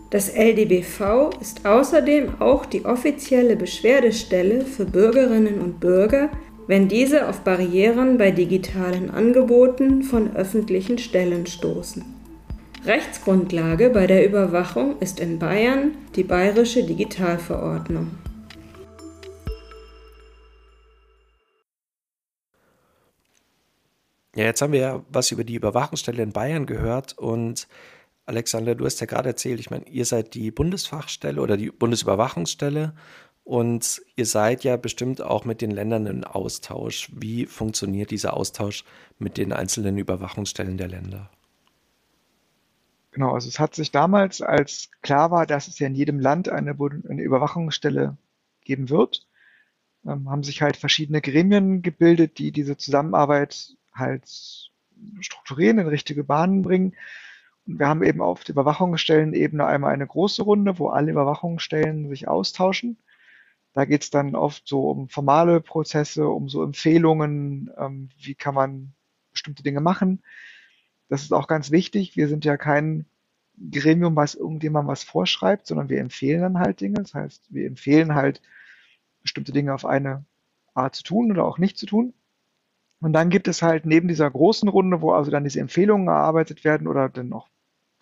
Das 0.08 0.30
LDBV 0.30 1.30
ist 1.42 1.66
außerdem 1.66 2.40
auch 2.40 2.64
die 2.64 2.86
offizielle 2.86 3.56
Beschwerdestelle 3.56 4.64
für 4.64 4.86
Bürgerinnen 4.86 5.60
und 5.60 5.78
Bürger 5.78 6.30
wenn 6.66 6.88
diese 6.88 7.28
auf 7.28 7.40
Barrieren 7.40 8.18
bei 8.18 8.30
digitalen 8.30 9.10
Angeboten 9.10 10.02
von 10.02 10.36
öffentlichen 10.36 10.98
Stellen 10.98 11.46
stoßen. 11.46 12.04
Rechtsgrundlage 12.84 13.90
bei 13.90 14.06
der 14.06 14.26
Überwachung 14.26 14.98
ist 14.98 15.20
in 15.20 15.38
Bayern 15.38 15.92
die 16.16 16.24
Bayerische 16.24 16.84
Digitalverordnung. 16.84 18.10
Ja, 24.34 24.44
jetzt 24.44 24.62
haben 24.62 24.72
wir 24.72 24.80
ja 24.80 25.04
was 25.10 25.30
über 25.30 25.44
die 25.44 25.54
Überwachungsstelle 25.56 26.22
in 26.22 26.32
Bayern 26.32 26.66
gehört 26.66 27.18
und 27.18 27.68
Alexander, 28.24 28.74
du 28.74 28.84
hast 28.84 29.00
ja 29.00 29.06
gerade 29.06 29.28
erzählt, 29.28 29.60
ich 29.60 29.70
meine, 29.70 29.86
ihr 29.88 30.06
seid 30.06 30.34
die 30.34 30.50
Bundesfachstelle 30.50 31.40
oder 31.40 31.56
die 31.56 31.70
Bundesüberwachungsstelle 31.70 32.94
und 33.44 34.02
ihr 34.16 34.26
seid 34.26 34.64
ja 34.64 34.76
bestimmt 34.76 35.20
auch 35.20 35.44
mit 35.44 35.60
den 35.60 35.70
Ländern 35.70 36.06
in 36.06 36.24
Austausch. 36.24 37.10
Wie 37.14 37.46
funktioniert 37.46 38.10
dieser 38.10 38.34
Austausch 38.36 38.84
mit 39.18 39.36
den 39.36 39.52
einzelnen 39.52 39.98
Überwachungsstellen 39.98 40.76
der 40.76 40.88
Länder? 40.88 41.30
Genau, 43.10 43.34
also 43.34 43.48
es 43.48 43.58
hat 43.58 43.74
sich 43.74 43.90
damals, 43.90 44.40
als 44.40 44.90
klar 45.02 45.30
war, 45.30 45.46
dass 45.46 45.68
es 45.68 45.78
ja 45.78 45.86
in 45.86 45.94
jedem 45.94 46.18
Land 46.18 46.48
eine, 46.48 46.70
eine 46.70 47.22
Überwachungsstelle 47.22 48.16
geben 48.64 48.88
wird, 48.88 49.26
ähm, 50.06 50.30
haben 50.30 50.42
sich 50.42 50.62
halt 50.62 50.76
verschiedene 50.76 51.20
Gremien 51.20 51.82
gebildet, 51.82 52.38
die 52.38 52.52
diese 52.52 52.76
Zusammenarbeit 52.76 53.76
halt 53.92 54.24
strukturieren, 55.20 55.78
in 55.78 55.88
richtige 55.88 56.24
Bahnen 56.24 56.62
bringen. 56.62 56.94
Und 57.66 57.78
wir 57.78 57.88
haben 57.88 58.02
eben 58.02 58.22
auf 58.22 58.44
der 58.44 58.54
Überwachungsstellenebene 58.54 59.66
einmal 59.66 59.92
eine 59.92 60.06
große 60.06 60.42
Runde, 60.42 60.78
wo 60.78 60.88
alle 60.88 61.10
Überwachungsstellen 61.10 62.08
sich 62.08 62.28
austauschen. 62.28 62.96
Da 63.72 63.84
geht 63.84 64.02
es 64.02 64.10
dann 64.10 64.34
oft 64.34 64.68
so 64.68 64.90
um 64.90 65.08
formale 65.08 65.60
Prozesse, 65.60 66.28
um 66.28 66.48
so 66.48 66.62
Empfehlungen, 66.62 67.70
ähm, 67.78 68.10
wie 68.18 68.34
kann 68.34 68.54
man 68.54 68.92
bestimmte 69.32 69.62
Dinge 69.62 69.80
machen. 69.80 70.22
Das 71.08 71.22
ist 71.22 71.32
auch 71.32 71.48
ganz 71.48 71.70
wichtig. 71.70 72.16
Wir 72.16 72.28
sind 72.28 72.44
ja 72.44 72.56
kein 72.56 73.06
Gremium, 73.70 74.16
was 74.16 74.34
irgendjemandem 74.34 74.90
was 74.90 75.04
vorschreibt, 75.04 75.66
sondern 75.66 75.88
wir 75.88 76.00
empfehlen 76.00 76.42
dann 76.42 76.58
halt 76.58 76.80
Dinge. 76.80 76.96
Das 76.96 77.14
heißt, 77.14 77.44
wir 77.50 77.66
empfehlen 77.66 78.14
halt 78.14 78.42
bestimmte 79.22 79.52
Dinge 79.52 79.74
auf 79.74 79.84
eine 79.84 80.24
Art 80.74 80.94
zu 80.94 81.02
tun 81.02 81.30
oder 81.30 81.44
auch 81.44 81.58
nicht 81.58 81.78
zu 81.78 81.86
tun. 81.86 82.14
Und 83.00 83.12
dann 83.14 83.30
gibt 83.30 83.48
es 83.48 83.62
halt 83.62 83.84
neben 83.84 84.08
dieser 84.08 84.30
großen 84.30 84.68
Runde, 84.68 85.00
wo 85.00 85.12
also 85.12 85.30
dann 85.30 85.44
diese 85.44 85.60
Empfehlungen 85.60 86.08
erarbeitet 86.08 86.64
werden 86.64 86.86
oder 86.86 87.08
dann 87.08 87.32
auch 87.32 87.48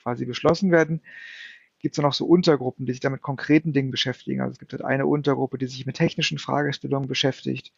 quasi 0.03 0.25
beschlossen 0.27 0.71
werden, 0.71 1.00
gibt 1.81 1.95
es 1.95 1.97
dann 1.97 2.07
auch 2.07 2.15
so 2.15 2.27
Untergruppen, 2.27 2.87
die 2.87 2.93
sich 2.93 3.01
damit 3.01 3.23
konkreten 3.23 3.73
Dingen 3.73 3.91
beschäftigen. 3.91 4.41
Also 4.41 4.53
es 4.53 4.59
gibt 4.59 4.73
halt 4.73 4.85
eine 4.85 5.07
Untergruppe, 5.07 5.59
die 5.59 5.67
sich 5.67 5.87
mit 5.87 5.97
technischen 5.97 6.39
Fragestellungen 6.39 7.09
beschäftigt. 7.09 7.73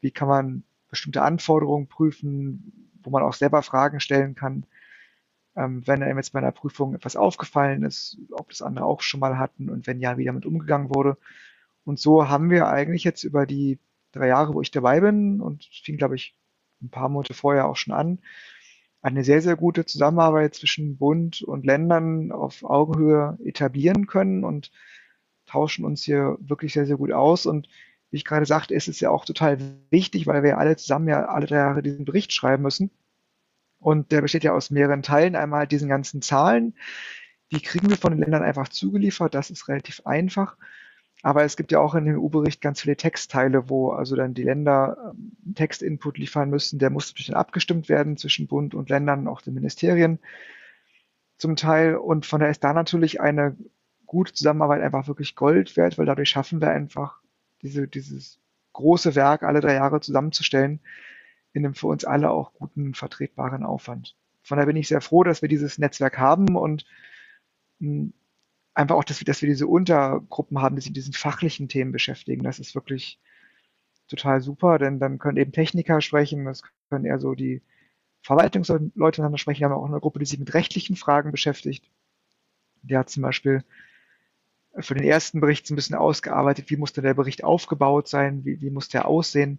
Wie 0.00 0.10
kann 0.10 0.28
man 0.28 0.64
bestimmte 0.88 1.22
Anforderungen 1.22 1.86
prüfen, 1.86 2.90
wo 3.02 3.10
man 3.10 3.22
auch 3.22 3.34
selber 3.34 3.62
Fragen 3.62 4.00
stellen 4.00 4.34
kann, 4.34 4.66
ähm, 5.56 5.86
wenn 5.86 6.02
einem 6.02 6.18
jetzt 6.18 6.32
bei 6.32 6.38
einer 6.38 6.52
Prüfung 6.52 6.94
etwas 6.94 7.16
aufgefallen 7.16 7.82
ist, 7.82 8.18
ob 8.30 8.48
das 8.48 8.62
andere 8.62 8.86
auch 8.86 9.02
schon 9.02 9.20
mal 9.20 9.38
hatten 9.38 9.68
und 9.68 9.86
wenn 9.86 10.00
ja, 10.00 10.16
wie 10.18 10.24
damit 10.24 10.46
umgegangen 10.46 10.94
wurde. 10.94 11.18
Und 11.84 11.98
so 11.98 12.28
haben 12.28 12.50
wir 12.50 12.68
eigentlich 12.68 13.04
jetzt 13.04 13.24
über 13.24 13.46
die 13.46 13.78
drei 14.12 14.28
Jahre, 14.28 14.54
wo 14.54 14.60
ich 14.60 14.70
dabei 14.70 15.00
bin, 15.00 15.40
und 15.40 15.64
fing, 15.64 15.96
glaube 15.96 16.16
ich, 16.16 16.34
ein 16.82 16.90
paar 16.90 17.08
Monate 17.08 17.34
vorher 17.34 17.66
auch 17.66 17.76
schon 17.76 17.94
an, 17.94 18.18
eine 19.02 19.24
sehr, 19.24 19.42
sehr 19.42 19.56
gute 19.56 19.84
Zusammenarbeit 19.84 20.54
zwischen 20.54 20.96
Bund 20.96 21.42
und 21.42 21.66
Ländern 21.66 22.30
auf 22.30 22.62
Augenhöhe 22.62 23.36
etablieren 23.44 24.06
können 24.06 24.44
und 24.44 24.70
tauschen 25.44 25.84
uns 25.84 26.04
hier 26.04 26.38
wirklich 26.40 26.72
sehr, 26.72 26.86
sehr 26.86 26.96
gut 26.96 27.12
aus. 27.12 27.44
Und 27.46 27.68
wie 28.10 28.16
ich 28.16 28.24
gerade 28.24 28.46
sagte, 28.46 28.74
ist 28.74 28.88
es 28.88 29.00
ja 29.00 29.10
auch 29.10 29.24
total 29.24 29.58
wichtig, 29.90 30.26
weil 30.26 30.44
wir 30.44 30.58
alle 30.58 30.76
zusammen 30.76 31.08
ja 31.08 31.26
alle 31.26 31.46
drei 31.46 31.56
Jahre 31.56 31.82
diesen 31.82 32.04
Bericht 32.04 32.32
schreiben 32.32 32.62
müssen. 32.62 32.90
Und 33.80 34.12
der 34.12 34.22
besteht 34.22 34.44
ja 34.44 34.52
aus 34.52 34.70
mehreren 34.70 35.02
Teilen. 35.02 35.34
Einmal 35.34 35.66
diesen 35.66 35.88
ganzen 35.88 36.22
Zahlen, 36.22 36.74
die 37.50 37.60
kriegen 37.60 37.90
wir 37.90 37.96
von 37.96 38.12
den 38.12 38.20
Ländern 38.20 38.44
einfach 38.44 38.68
zugeliefert. 38.68 39.34
Das 39.34 39.50
ist 39.50 39.66
relativ 39.68 40.02
einfach. 40.06 40.56
Aber 41.22 41.44
es 41.44 41.56
gibt 41.56 41.70
ja 41.70 41.78
auch 41.78 41.94
in 41.94 42.04
dem 42.04 42.18
EU-Bericht 42.20 42.60
ganz 42.60 42.80
viele 42.80 42.96
Textteile, 42.96 43.70
wo 43.70 43.92
also 43.92 44.16
dann 44.16 44.34
die 44.34 44.42
Länder 44.42 45.14
ähm, 45.14 45.54
Textinput 45.54 46.18
liefern 46.18 46.50
müssen. 46.50 46.80
Der 46.80 46.90
muss 46.90 47.08
natürlich 47.08 47.28
dann 47.28 47.36
abgestimmt 47.36 47.88
werden 47.88 48.16
zwischen 48.16 48.48
Bund 48.48 48.74
und 48.74 48.90
Ländern, 48.90 49.28
auch 49.28 49.40
den 49.40 49.54
Ministerien 49.54 50.18
zum 51.38 51.54
Teil. 51.54 51.94
Und 51.96 52.26
von 52.26 52.40
daher 52.40 52.50
ist 52.50 52.64
da 52.64 52.72
natürlich 52.72 53.20
eine 53.20 53.56
gute 54.06 54.32
Zusammenarbeit 54.32 54.82
einfach 54.82 55.06
wirklich 55.06 55.36
Gold 55.36 55.76
wert, 55.76 55.96
weil 55.96 56.06
dadurch 56.06 56.28
schaffen 56.28 56.60
wir 56.60 56.70
einfach 56.70 57.20
diese, 57.62 57.86
dieses 57.86 58.40
große 58.72 59.14
Werk 59.14 59.44
alle 59.44 59.60
drei 59.60 59.74
Jahre 59.74 60.00
zusammenzustellen, 60.00 60.80
in 61.52 61.64
einem 61.64 61.74
für 61.74 61.86
uns 61.86 62.04
alle 62.04 62.30
auch 62.30 62.52
guten, 62.54 62.94
vertretbaren 62.94 63.62
Aufwand. 63.62 64.16
Von 64.42 64.56
daher 64.56 64.66
bin 64.66 64.76
ich 64.76 64.88
sehr 64.88 65.00
froh, 65.00 65.22
dass 65.22 65.40
wir 65.40 65.48
dieses 65.48 65.78
Netzwerk 65.78 66.18
haben 66.18 66.56
und 66.56 66.84
hm, 67.78 68.12
einfach 68.74 68.96
auch, 68.96 69.04
dass 69.04 69.20
wir, 69.20 69.24
dass 69.24 69.42
wir 69.42 69.48
diese 69.48 69.66
Untergruppen 69.66 70.60
haben, 70.60 70.76
die 70.76 70.82
sich 70.82 70.90
mit 70.90 70.96
diesen 70.96 71.12
fachlichen 71.12 71.68
Themen 71.68 71.92
beschäftigen. 71.92 72.42
Das 72.42 72.58
ist 72.58 72.74
wirklich 72.74 73.18
total 74.08 74.40
super, 74.40 74.78
denn 74.78 74.98
dann 74.98 75.18
können 75.18 75.38
eben 75.38 75.52
Techniker 75.52 76.00
sprechen, 76.00 76.44
das 76.44 76.62
können 76.90 77.04
eher 77.04 77.18
so 77.18 77.34
die 77.34 77.62
Verwaltungsleute 78.22 78.92
miteinander 78.94 79.38
sprechen. 79.38 79.60
Wir 79.60 79.70
haben 79.70 79.76
auch 79.76 79.86
eine 79.88 80.00
Gruppe, 80.00 80.18
die 80.18 80.26
sich 80.26 80.38
mit 80.38 80.54
rechtlichen 80.54 80.96
Fragen 80.96 81.32
beschäftigt. 81.32 81.90
Der 82.82 83.00
hat 83.00 83.10
zum 83.10 83.22
Beispiel 83.22 83.64
für 84.78 84.94
den 84.94 85.04
ersten 85.04 85.40
Bericht 85.40 85.66
so 85.66 85.74
ein 85.74 85.76
bisschen 85.76 85.96
ausgearbeitet, 85.96 86.70
wie 86.70 86.76
muss 86.76 86.92
denn 86.92 87.04
der 87.04 87.14
Bericht 87.14 87.44
aufgebaut 87.44 88.08
sein, 88.08 88.44
wie, 88.44 88.60
wie 88.60 88.70
muss 88.70 88.88
der 88.88 89.06
aussehen. 89.06 89.58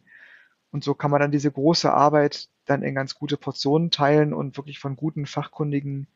Und 0.71 0.83
so 0.83 0.95
kann 0.95 1.11
man 1.11 1.21
dann 1.21 1.31
diese 1.31 1.51
große 1.51 1.91
Arbeit 1.91 2.49
dann 2.65 2.81
in 2.81 2.95
ganz 2.95 3.15
gute 3.15 3.37
Portionen 3.37 3.91
teilen 3.91 4.33
und 4.33 4.57
wirklich 4.57 4.79
von 4.79 4.95
guten, 4.95 5.25
fachkundigen 5.27 6.07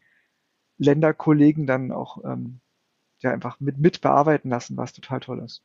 Länderkollegen 0.78 1.68
dann 1.68 1.92
auch 1.92 2.24
ähm, 2.24 2.60
ja, 3.20 3.32
einfach 3.32 3.60
mit, 3.60 3.78
mit 3.78 4.02
bearbeiten 4.02 4.50
lassen, 4.50 4.78
was 4.78 4.94
total 4.94 5.20
toll 5.20 5.40
ist. 5.40 5.64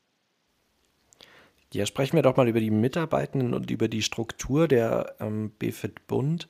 Ja, 1.72 1.86
sprechen 1.86 2.16
wir 2.16 2.22
doch 2.22 2.36
mal 2.36 2.48
über 2.48 2.60
die 2.60 2.70
Mitarbeitenden 2.70 3.54
und 3.54 3.70
über 3.70 3.88
die 3.88 4.02
Struktur 4.02 4.68
der 4.68 5.16
ähm, 5.20 5.50
BFIT 5.58 6.06
Bund. 6.06 6.48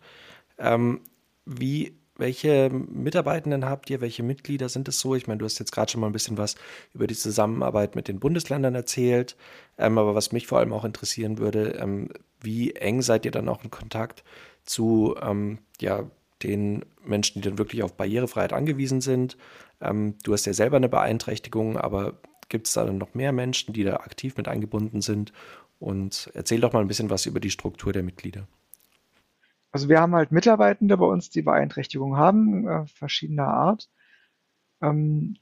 Ähm, 0.59 1.00
wie, 1.44 1.97
welche 2.16 2.71
Mitarbeitenden 2.71 3.64
habt 3.64 3.88
ihr? 3.90 4.00
Welche 4.00 4.25
Mitglieder 4.25 4.68
sind 4.68 4.88
es 4.88 4.99
so? 4.99 5.14
Ich 5.14 5.28
meine, 5.28 5.38
du 5.38 5.44
hast 5.44 5.61
jetzt 5.61 5.71
gerade 5.71 5.92
schon 5.92 6.00
mal 6.00 6.09
ein 6.09 6.12
bisschen 6.12 6.38
was 6.38 6.56
über 6.92 7.06
die 7.06 7.14
Zusammenarbeit 7.14 7.94
mit 7.94 8.09
den 8.09 8.18
Bundesländern 8.18 8.75
erzählt. 8.75 9.37
Ähm, 9.78 9.97
aber 9.97 10.14
was 10.16 10.32
mich 10.32 10.49
vor 10.49 10.59
allem 10.59 10.73
auch 10.73 10.85
interessieren 10.85 11.38
würde, 11.38 11.78
ähm, 11.80 12.09
wie 12.40 12.73
eng 12.73 13.00
seid 13.00 13.25
ihr 13.25 13.30
dann 13.30 13.49
auch 13.49 13.62
in 13.62 13.71
Kontakt 13.71 14.25
zu 14.64 15.14
ähm, 15.23 15.59
ja, 15.80 16.11
den 16.42 16.84
Menschen, 17.04 17.40
die 17.40 17.49
dann 17.49 17.58
wirklich 17.58 17.82
auf 17.82 17.96
Barrierefreiheit 17.96 18.52
angewiesen 18.52 19.00
sind? 19.00 19.37
Ähm, 19.80 20.16
du 20.22 20.32
hast 20.32 20.46
ja 20.46 20.52
selber 20.52 20.76
eine 20.76 20.88
Beeinträchtigung, 20.88 21.76
aber 21.76 22.14
gibt 22.49 22.66
es 22.66 22.75
da 22.75 22.84
dann 22.84 22.99
noch 22.99 23.14
mehr 23.14 23.32
Menschen, 23.32 23.72
die 23.72 23.84
da 23.84 23.96
aktiv 23.96 24.37
mit 24.37 24.49
eingebunden 24.49 25.00
sind? 25.00 25.32
Und 25.78 26.30
erzähl 26.34 26.61
doch 26.61 26.72
mal 26.72 26.80
ein 26.80 26.88
bisschen 26.88 27.11
was 27.11 27.26
über 27.26 27.40
die 27.40 27.50
Struktur 27.50 27.92
der 27.92 28.02
Mitglieder. 28.02 28.46
Also 29.72 29.88
wir 29.88 30.00
haben 30.00 30.14
halt 30.14 30.30
Mitarbeitende 30.30 30.96
bei 30.99 31.06
uns, 31.06 31.30
die 31.30 31.42
Beeinträchtigungen 31.42 32.18
haben, 32.18 32.68
äh, 32.68 32.87
verschiedener 32.87 33.49
Art. 33.49 33.88
Ähm, 34.82 35.37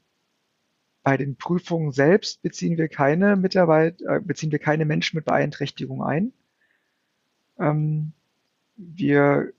bei 1.03 1.17
den 1.17 1.37
Prüfungen 1.37 1.93
selbst 1.93 2.43
beziehen 2.43 2.79
wir 2.79 2.89
keine 2.89 3.37
Mitarbeit, 3.37 4.01
äh, 4.03 4.21
beziehen 4.21 4.53
wir 4.53 4.59
keine 4.59 4.85
Menschen 4.85 5.17
mit 5.17 5.25
Beeinträchtigung 5.25 6.03
ein. 6.03 6.33
Ähm, 7.59 8.13
wir 8.77 9.53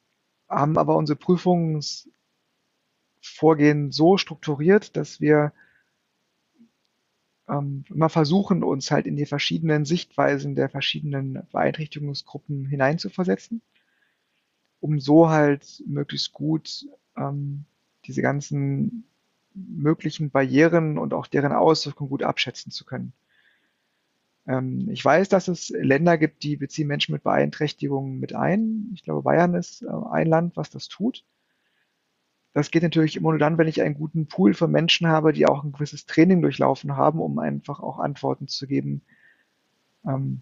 haben 0.51 0.77
aber 0.77 0.97
unsere 0.97 1.17
Prüfungsvorgehen 1.17 3.91
so 3.91 4.17
strukturiert, 4.17 4.95
dass 4.97 5.21
wir 5.21 5.53
ähm, 7.47 7.85
immer 7.89 8.09
versuchen, 8.09 8.63
uns 8.63 8.91
halt 8.91 9.07
in 9.07 9.15
die 9.15 9.25
verschiedenen 9.25 9.85
Sichtweisen 9.85 10.55
der 10.55 10.69
verschiedenen 10.69 11.47
Beeinträchtigungsgruppen 11.51 12.65
hineinzuversetzen, 12.65 13.61
um 14.79 14.99
so 14.99 15.29
halt 15.29 15.83
möglichst 15.85 16.33
gut 16.33 16.87
ähm, 17.15 17.65
diese 18.05 18.21
ganzen 18.21 19.05
möglichen 19.53 20.31
Barrieren 20.31 20.97
und 20.97 21.13
auch 21.13 21.27
deren 21.27 21.51
Auswirkungen 21.51 22.09
gut 22.09 22.23
abschätzen 22.23 22.71
zu 22.71 22.85
können. 22.85 23.13
Ähm, 24.47 24.89
ich 24.89 25.03
weiß, 25.03 25.29
dass 25.29 25.47
es 25.47 25.69
Länder 25.69 26.17
gibt, 26.17 26.43
die 26.43 26.57
beziehen 26.57 26.87
Menschen 26.87 27.13
mit 27.13 27.23
Beeinträchtigungen 27.23 28.19
mit 28.19 28.33
ein. 28.33 28.91
Ich 28.93 29.03
glaube, 29.03 29.23
Bayern 29.23 29.53
ist 29.55 29.83
äh, 29.83 29.87
ein 30.11 30.27
Land, 30.27 30.57
was 30.57 30.69
das 30.69 30.87
tut. 30.87 31.23
Das 32.53 32.71
geht 32.71 32.83
natürlich 32.83 33.15
immer 33.15 33.29
nur 33.29 33.39
dann, 33.39 33.57
wenn 33.57 33.67
ich 33.67 33.81
einen 33.81 33.95
guten 33.95 34.27
Pool 34.27 34.53
von 34.53 34.71
Menschen 34.71 35.07
habe, 35.07 35.31
die 35.31 35.47
auch 35.47 35.63
ein 35.63 35.71
gewisses 35.71 36.05
Training 36.05 36.41
durchlaufen 36.41 36.97
haben, 36.97 37.19
um 37.19 37.39
einfach 37.39 37.79
auch 37.79 37.99
Antworten 37.99 38.47
zu 38.47 38.67
geben, 38.67 39.01
ähm, 40.05 40.41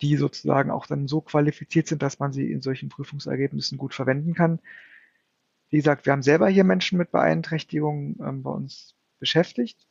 die 0.00 0.16
sozusagen 0.16 0.70
auch 0.70 0.86
dann 0.86 1.08
so 1.08 1.20
qualifiziert 1.20 1.88
sind, 1.88 2.02
dass 2.02 2.18
man 2.18 2.32
sie 2.32 2.50
in 2.52 2.60
solchen 2.60 2.88
Prüfungsergebnissen 2.88 3.78
gut 3.78 3.94
verwenden 3.94 4.34
kann. 4.34 4.60
Wie 5.70 5.76
gesagt, 5.76 6.06
wir 6.06 6.12
haben 6.12 6.22
selber 6.22 6.48
hier 6.48 6.64
Menschen 6.64 6.98
mit 6.98 7.10
Beeinträchtigungen 7.10 8.16
ähm, 8.20 8.42
bei 8.42 8.50
uns 8.50 8.94
beschäftigt 9.18 9.86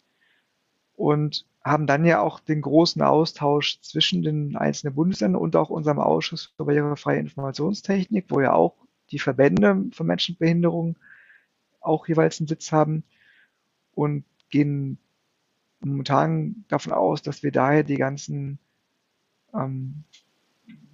und 0.96 1.46
haben 1.64 1.86
dann 1.86 2.06
ja 2.06 2.22
auch 2.22 2.40
den 2.40 2.62
großen 2.62 3.02
Austausch 3.02 3.82
zwischen 3.82 4.24
den 4.24 4.56
einzelnen 4.56 4.96
Bundesländern 4.96 5.42
und 5.42 5.56
auch 5.56 5.70
unserem 5.70 6.00
Ausschuss 6.00 6.54
für 6.58 6.66
barrierefreie 6.66 7.20
Informationstechnik, 7.20 8.26
wo 8.30 8.42
ja 8.42 8.54
auch 8.54 8.76
die 9.12 9.20
Verbände 9.20 9.86
von 9.94 10.08
Menschen 10.08 10.34
mit 10.34 10.40
Behinderung 10.40 10.98
auch 11.80 12.08
jeweils 12.08 12.40
einen 12.40 12.48
Sitz 12.48 12.72
haben 12.72 13.04
und 13.94 14.24
gehen 14.50 14.98
momentan 15.82 16.66
davon 16.68 16.94
aus, 16.94 17.22
dass 17.22 17.44
wir 17.44 17.52
daher 17.52 17.84
die 17.84 17.98
ganzen 17.98 18.60
ähm, 19.54 20.04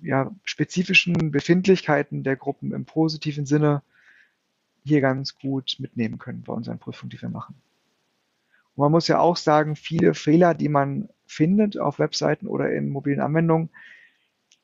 ja, 0.01 0.31
spezifischen 0.43 1.31
Befindlichkeiten 1.31 2.23
der 2.23 2.35
Gruppen 2.35 2.73
im 2.73 2.85
positiven 2.85 3.45
Sinne 3.45 3.83
hier 4.83 5.01
ganz 5.01 5.35
gut 5.37 5.75
mitnehmen 5.79 6.17
können 6.17 6.43
bei 6.43 6.53
unseren 6.53 6.79
Prüfungen, 6.79 7.09
die 7.09 7.21
wir 7.21 7.29
machen. 7.29 7.55
Und 8.77 8.83
man 8.83 8.91
muss 8.91 9.07
ja 9.07 9.19
auch 9.19 9.37
sagen, 9.37 9.75
viele 9.75 10.13
Fehler, 10.13 10.53
die 10.53 10.69
man 10.69 11.09
findet 11.25 11.79
auf 11.79 11.97
Webseiten 11.97 12.45
oder 12.45 12.71
in 12.71 12.89
mobilen 12.89 13.21
Anwendungen, 13.21 13.71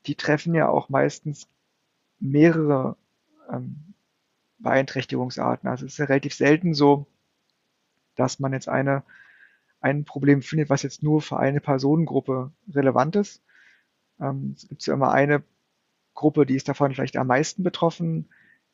die 0.05 0.13
treffen 0.13 0.53
ja 0.53 0.69
auch 0.69 0.87
meistens 0.87 1.47
mehrere 2.19 2.95
ähm, 3.51 3.95
Beeinträchtigungsarten. 4.59 5.67
Also 5.67 5.87
es 5.87 5.93
ist 5.93 5.97
ja 5.97 6.05
relativ 6.05 6.35
selten 6.35 6.75
so, 6.75 7.07
dass 8.13 8.39
man 8.39 8.53
jetzt 8.53 8.69
eine, 8.69 9.01
ein 9.81 10.05
Problem 10.05 10.43
findet, 10.43 10.69
was 10.69 10.83
jetzt 10.83 11.01
nur 11.01 11.19
für 11.23 11.39
eine 11.39 11.59
Personengruppe 11.59 12.51
relevant 12.71 13.15
ist. 13.15 13.41
Ähm, 14.19 14.53
es 14.55 14.67
gibt 14.67 14.85
ja 14.85 14.93
immer 14.93 15.11
eine 15.11 15.41
Gruppe, 16.13 16.45
die 16.45 16.55
ist 16.55 16.69
davon 16.69 16.93
vielleicht 16.93 17.17
am 17.17 17.25
meisten 17.25 17.63
betroffen. 17.63 18.29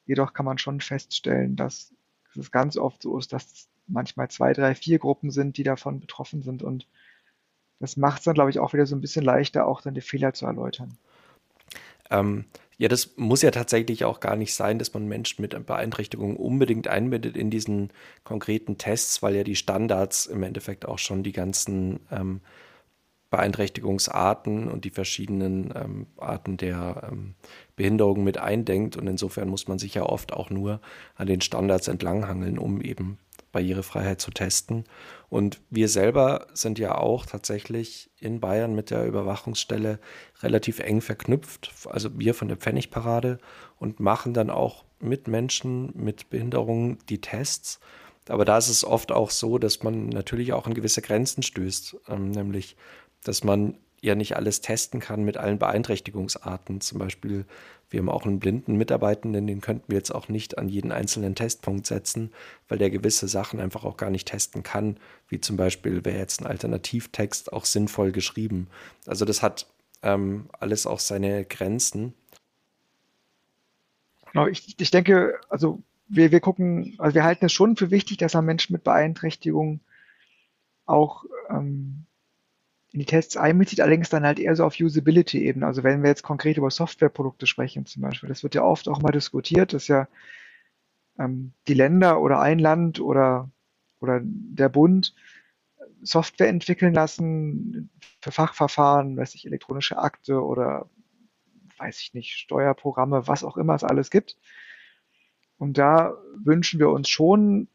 Jedoch 0.06 0.34
kann 0.34 0.46
man 0.46 0.58
schon 0.58 0.82
feststellen, 0.82 1.56
dass 1.56 1.94
es 2.36 2.52
ganz 2.52 2.76
oft 2.76 3.02
so 3.02 3.18
ist, 3.18 3.32
dass 3.32 3.70
manchmal 3.90 4.30
zwei, 4.30 4.54
drei, 4.54 4.76
vier 4.76 5.00
Gruppen 5.00 5.32
sind, 5.32 5.58
die 5.58 5.64
davon 5.64 6.00
betroffen 6.00 6.42
sind. 6.42 6.64
Und 6.64 6.88
das 7.80 7.98
macht 7.98 8.20
es 8.20 8.26
dann, 8.26 8.34
glaube 8.34 8.50
ich, 8.50 8.60
auch 8.60 8.74
wieder 8.74 8.86
so 8.86 8.96
ein 8.96 9.02
bisschen 9.02 9.26
leichter, 9.26 9.66
auch 9.66 9.82
dann 9.82 9.94
die 9.94 10.02
Fehler 10.02 10.34
zu 10.34 10.46
erläutern. 10.46 10.98
Ähm, 12.10 12.46
ja, 12.78 12.88
das 12.88 13.18
muss 13.18 13.42
ja 13.42 13.52
tatsächlich 13.52 14.06
auch 14.06 14.20
gar 14.20 14.36
nicht 14.36 14.54
sein, 14.56 14.80
dass 14.80 14.94
man 14.94 15.08
Menschen 15.08 15.42
mit 15.42 15.66
Beeinträchtigungen 15.66 16.38
unbedingt 16.38 16.88
einbindet 16.88 17.36
in 17.36 17.50
diesen 17.50 17.92
konkreten 18.24 18.78
Tests, 18.78 19.22
weil 19.22 19.36
ja 19.36 19.44
die 19.44 19.58
Standards 19.58 20.26
im 20.26 20.44
Endeffekt 20.44 20.86
auch 20.86 20.98
schon 20.98 21.24
die 21.24 21.34
ganzen 21.34 22.00
ähm, 22.10 22.42
Beeinträchtigungsarten 23.30 24.70
und 24.70 24.86
die 24.86 24.90
verschiedenen 24.90 25.72
ähm, 25.76 26.08
Arten 26.18 26.58
der 26.58 27.10
ähm, 27.12 27.36
Behinderung 27.76 28.24
mit 28.24 28.38
eindenkt. 28.38 28.98
Und 28.98 29.08
insofern 29.08 29.50
muss 29.50 29.68
man 29.68 29.78
sich 29.78 29.94
ja 29.94 30.04
oft 30.04 30.34
auch 30.34 30.50
nur 30.50 30.82
an 31.16 31.28
den 31.28 31.42
Standards 31.42 31.88
entlanghangeln, 31.88 32.58
um 32.58 32.82
eben 32.82 33.20
Barrierefreiheit 33.52 34.22
zu 34.22 34.32
testen. 34.32 34.86
Und 35.30 35.62
wir 35.70 35.88
selber 35.88 36.48
sind 36.54 36.80
ja 36.80 36.96
auch 36.96 37.26
tatsächlich 37.26 38.10
in 38.20 38.40
Bayern 38.40 38.76
mit 38.76 38.90
der 38.90 39.06
Überwachungsstelle 39.06 40.00
relativ 40.42 40.80
eng 40.80 41.02
verknüpft, 41.02 41.72
also 41.90 42.18
wir 42.18 42.34
von 42.34 42.48
der 42.48 42.58
Pfennigparade 42.58 43.40
und 43.78 44.00
machen 44.00 44.34
dann 44.34 44.50
auch 44.50 44.86
mit 45.00 45.28
Menschen 45.28 45.92
mit 45.96 46.30
Behinderungen 46.30 47.00
die 47.10 47.22
Tests. 47.22 47.80
Aber 48.28 48.46
da 48.46 48.58
ist 48.58 48.70
es 48.70 48.84
oft 48.84 49.12
auch 49.12 49.32
so, 49.32 49.58
dass 49.58 49.82
man 49.82 50.10
natürlich 50.10 50.54
auch 50.54 50.68
an 50.68 50.74
gewisse 50.74 51.02
Grenzen 51.02 51.42
stößt, 51.42 51.98
ähm, 52.10 52.32
nämlich 52.32 52.76
dass 53.24 53.44
man 53.44 53.78
ja 54.02 54.16
nicht 54.16 54.36
alles 54.36 54.62
testen 54.62 55.00
kann 55.00 55.24
mit 55.24 55.38
allen 55.38 55.60
Beeinträchtigungsarten. 55.60 56.82
Zum 56.82 57.00
Beispiel, 57.00 57.46
wir 57.90 58.00
haben 58.00 58.10
auch 58.10 58.26
einen 58.26 58.40
blinden 58.40 58.76
Mitarbeitenden, 58.76 59.48
den 59.48 59.62
könnten 59.62 59.86
wir 59.88 59.98
jetzt 59.98 60.14
auch 60.14 60.30
nicht 60.30 60.58
an 60.58 60.70
jeden 60.70 60.92
einzelnen 60.92 61.36
Testpunkt 61.36 61.88
setzen, 61.88 62.32
weil 62.68 62.78
der 62.78 62.90
gewisse 62.90 63.28
Sachen 63.28 63.60
einfach 63.60 63.84
auch 63.84 63.98
gar 63.98 64.10
nicht 64.10 64.28
testen 64.28 64.64
kann, 64.64 64.98
wie 65.28 65.42
zum 65.42 65.58
Beispiel, 65.58 66.06
wäre 66.06 66.18
jetzt 66.18 66.42
ein 66.42 66.48
Alternativtext 66.48 67.52
auch 67.52 67.66
sinnvoll 67.66 68.12
geschrieben. 68.12 68.68
Also 69.06 69.26
das 69.26 69.42
hat 69.42 69.68
ähm, 70.04 70.50
alles 70.60 70.86
auch 70.86 71.00
seine 71.00 71.46
Grenzen. 71.46 72.14
Genau, 74.32 74.48
ich, 74.48 74.76
ich 74.80 74.92
denke, 74.92 75.40
also 75.50 75.82
wir, 76.08 76.32
wir 76.32 76.40
gucken, 76.40 76.96
also 76.98 77.16
wir 77.16 77.24
halten 77.24 77.46
es 77.46 77.54
schon 77.54 77.76
für 77.76 77.92
wichtig, 77.92 78.18
dass 78.18 78.36
ein 78.36 78.46
Menschen 78.46 78.74
mit 78.74 78.84
Beeinträchtigung 78.84 79.80
auch 80.86 81.26
ähm, 81.50 82.06
in 82.92 83.00
die 83.00 83.06
Tests 83.06 83.38
einbezieht, 83.38 83.82
allerdings 83.82 84.10
dann 84.10 84.26
halt 84.26 84.40
eher 84.40 84.56
so 84.56 84.66
auf 84.66 84.80
Usability-Ebene. 84.80 85.66
Also 85.66 85.84
wenn 85.84 86.02
wir 86.02 86.10
jetzt 86.10 86.24
konkret 86.24 86.58
über 86.58 86.72
Softwareprodukte 86.72 87.46
sprechen 87.46 87.86
zum 87.86 88.02
Beispiel, 88.02 88.30
das 88.30 88.44
wird 88.44 88.56
ja 88.56 88.64
oft 88.64 88.88
auch 88.88 89.02
mal 89.02 89.12
diskutiert, 89.12 89.74
dass 89.74 89.88
ja 89.88 90.08
ähm, 91.20 91.54
die 91.68 91.76
Länder 91.76 92.20
oder 92.22 92.40
ein 92.40 92.58
Land 92.58 93.00
oder, 93.00 93.52
oder 94.00 94.22
der 94.24 94.70
Bund 94.70 95.14
Software 96.02 96.48
entwickeln 96.48 96.94
lassen 96.94 97.90
für 98.22 98.32
Fachverfahren, 98.32 99.18
weiß 99.18 99.36
ich, 99.36 99.46
elektronische 99.46 99.98
Akte 99.98 100.44
oder 100.44 100.90
weiß 101.78 102.02
ich 102.02 102.14
nicht, 102.14 102.34
Steuerprogramme, 102.38 103.28
was 103.28 103.44
auch 103.44 103.58
immer 103.58 103.76
es 103.76 103.84
alles 103.84 104.10
gibt. 104.10 104.38
Und 105.58 105.78
da 105.78 106.18
wünschen 106.36 106.80
wir 106.80 106.90
uns 106.90 107.10
schon, 107.10 107.68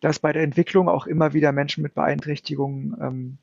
dass 0.00 0.18
bei 0.18 0.32
der 0.32 0.42
Entwicklung 0.42 0.88
auch 0.88 1.06
immer 1.06 1.32
wieder 1.32 1.52
Menschen 1.52 1.82
mit 1.82 1.94
Beeinträchtigungen 1.94 2.96
ähm, 3.00 3.38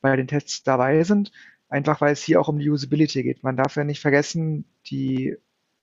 bei 0.00 0.14
den 0.16 0.28
Tests 0.28 0.62
dabei 0.62 1.02
sind, 1.04 1.32
einfach 1.68 2.00
weil 2.00 2.12
es 2.12 2.22
hier 2.22 2.40
auch 2.40 2.48
um 2.48 2.58
die 2.58 2.70
Usability 2.70 3.22
geht. 3.22 3.42
Man 3.42 3.56
darf 3.56 3.76
ja 3.76 3.84
nicht 3.84 4.00
vergessen, 4.00 4.64
die 4.86 5.36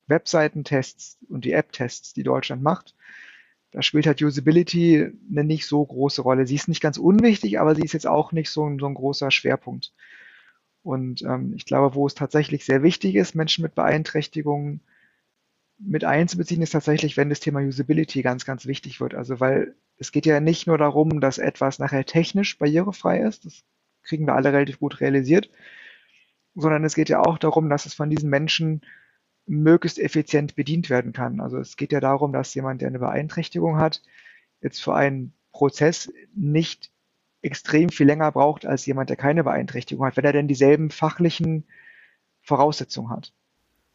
Webseitentests 0.07 1.17
und 1.29 1.45
die 1.45 1.53
App-Tests, 1.53 2.13
die 2.13 2.23
Deutschland 2.23 2.61
macht, 2.61 2.95
da 3.75 3.81
spielt 3.81 4.07
halt 4.07 4.21
Usability 4.21 5.11
eine 5.29 5.43
nicht 5.43 5.65
so 5.65 5.85
große 5.85 6.21
Rolle. 6.21 6.47
Sie 6.47 6.55
ist 6.55 6.69
nicht 6.69 6.79
ganz 6.79 6.97
unwichtig, 6.97 7.59
aber 7.59 7.75
sie 7.75 7.81
ist 7.81 7.91
jetzt 7.91 8.07
auch 8.07 8.31
nicht 8.31 8.49
so 8.49 8.65
ein, 8.65 8.79
so 8.79 8.85
ein 8.85 8.93
großer 8.93 9.31
Schwerpunkt. 9.31 9.91
Und 10.81 11.23
ähm, 11.23 11.53
ich 11.57 11.65
glaube, 11.65 11.93
wo 11.93 12.07
es 12.07 12.15
tatsächlich 12.15 12.63
sehr 12.63 12.83
wichtig 12.83 13.15
ist, 13.15 13.35
Menschen 13.35 13.63
mit 13.63 13.75
Beeinträchtigungen 13.75 14.79
mit 15.77 16.05
einzubeziehen, 16.05 16.61
ist 16.61 16.71
tatsächlich, 16.71 17.17
wenn 17.17 17.27
das 17.27 17.41
Thema 17.41 17.59
Usability 17.59 18.21
ganz, 18.21 18.45
ganz 18.45 18.65
wichtig 18.65 19.01
wird. 19.01 19.13
Also 19.13 19.41
weil 19.41 19.75
es 19.97 20.13
geht 20.13 20.25
ja 20.25 20.39
nicht 20.39 20.67
nur 20.67 20.77
darum, 20.77 21.19
dass 21.19 21.37
etwas 21.37 21.77
nachher 21.77 22.05
technisch 22.05 22.57
barrierefrei 22.57 23.23
ist, 23.23 23.43
das 23.43 23.65
kriegen 24.05 24.25
wir 24.25 24.35
alle 24.35 24.53
relativ 24.53 24.79
gut 24.79 25.01
realisiert, 25.01 25.49
sondern 26.55 26.83
es 26.83 26.95
geht 26.95 27.09
ja 27.09 27.21
auch 27.21 27.37
darum, 27.37 27.69
dass 27.69 27.85
es 27.85 27.93
von 27.93 28.09
diesen 28.09 28.29
Menschen 28.29 28.81
möglichst 29.47 29.99
effizient 29.99 30.55
bedient 30.55 30.89
werden 30.89 31.13
kann. 31.13 31.39
Also 31.39 31.57
es 31.57 31.77
geht 31.77 31.91
ja 31.91 31.99
darum, 31.99 32.33
dass 32.33 32.53
jemand, 32.55 32.81
der 32.81 32.87
eine 32.87 32.99
Beeinträchtigung 32.99 33.77
hat, 33.77 34.01
jetzt 34.61 34.81
für 34.81 34.95
einen 34.95 35.33
Prozess 35.51 36.11
nicht 36.33 36.91
extrem 37.41 37.89
viel 37.89 38.07
länger 38.07 38.31
braucht 38.31 38.65
als 38.65 38.85
jemand, 38.85 39.09
der 39.09 39.17
keine 39.17 39.43
Beeinträchtigung 39.43 40.05
hat, 40.05 40.17
wenn 40.17 40.25
er 40.25 40.33
denn 40.33 40.47
dieselben 40.47 40.89
fachlichen 40.89 41.65
Voraussetzungen 42.41 43.11
hat. 43.11 43.33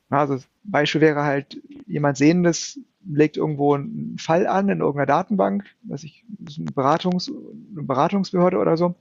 Also 0.08 0.38
Beispiel 0.64 1.00
wäre 1.00 1.24
halt, 1.24 1.60
jemand 1.86 2.16
Sehendes 2.16 2.80
legt 3.04 3.36
irgendwo 3.36 3.74
einen 3.74 4.18
Fall 4.18 4.46
an 4.46 4.68
in 4.68 4.80
irgendeiner 4.80 5.06
Datenbank, 5.06 5.64
was 5.82 6.04
ich, 6.04 6.24
eine, 6.58 6.70
Beratungs, 6.72 7.28
eine 7.28 7.82
Beratungsbehörde 7.82 8.58
oder 8.58 8.76
so. 8.76 8.94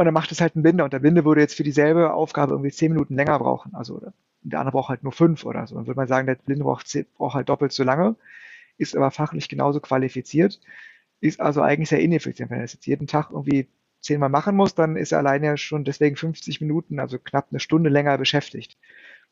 Und 0.00 0.06
dann 0.06 0.14
macht 0.14 0.32
es 0.32 0.40
halt 0.40 0.56
ein 0.56 0.62
Binder 0.62 0.84
und 0.84 0.94
der 0.94 0.98
Blinde 0.98 1.26
würde 1.26 1.42
jetzt 1.42 1.54
für 1.54 1.62
dieselbe 1.62 2.14
Aufgabe 2.14 2.52
irgendwie 2.52 2.70
zehn 2.70 2.90
Minuten 2.90 3.16
länger 3.16 3.38
brauchen. 3.38 3.74
Also 3.74 4.00
der 4.40 4.60
andere 4.60 4.72
braucht 4.72 4.88
halt 4.88 5.02
nur 5.02 5.12
fünf 5.12 5.44
oder 5.44 5.66
so. 5.66 5.74
Dann 5.74 5.86
würde 5.86 6.00
man 6.00 6.08
sagen, 6.08 6.26
der 6.26 6.36
Blinde 6.36 6.64
braucht, 6.64 6.86
braucht 7.18 7.34
halt 7.34 7.50
doppelt 7.50 7.70
so 7.70 7.84
lange, 7.84 8.16
ist 8.78 8.96
aber 8.96 9.10
fachlich 9.10 9.50
genauso 9.50 9.78
qualifiziert, 9.78 10.58
ist 11.20 11.38
also 11.38 11.60
eigentlich 11.60 11.90
sehr 11.90 12.00
ineffizient. 12.00 12.48
Wenn 12.48 12.60
er 12.60 12.62
das 12.62 12.72
jetzt 12.72 12.86
jeden 12.86 13.08
Tag 13.08 13.28
irgendwie 13.30 13.68
zehnmal 14.00 14.30
machen 14.30 14.56
muss, 14.56 14.74
dann 14.74 14.96
ist 14.96 15.12
er 15.12 15.18
alleine 15.18 15.58
schon 15.58 15.84
deswegen 15.84 16.16
50 16.16 16.62
Minuten, 16.62 16.98
also 16.98 17.18
knapp 17.18 17.48
eine 17.50 17.60
Stunde 17.60 17.90
länger 17.90 18.16
beschäftigt. 18.16 18.78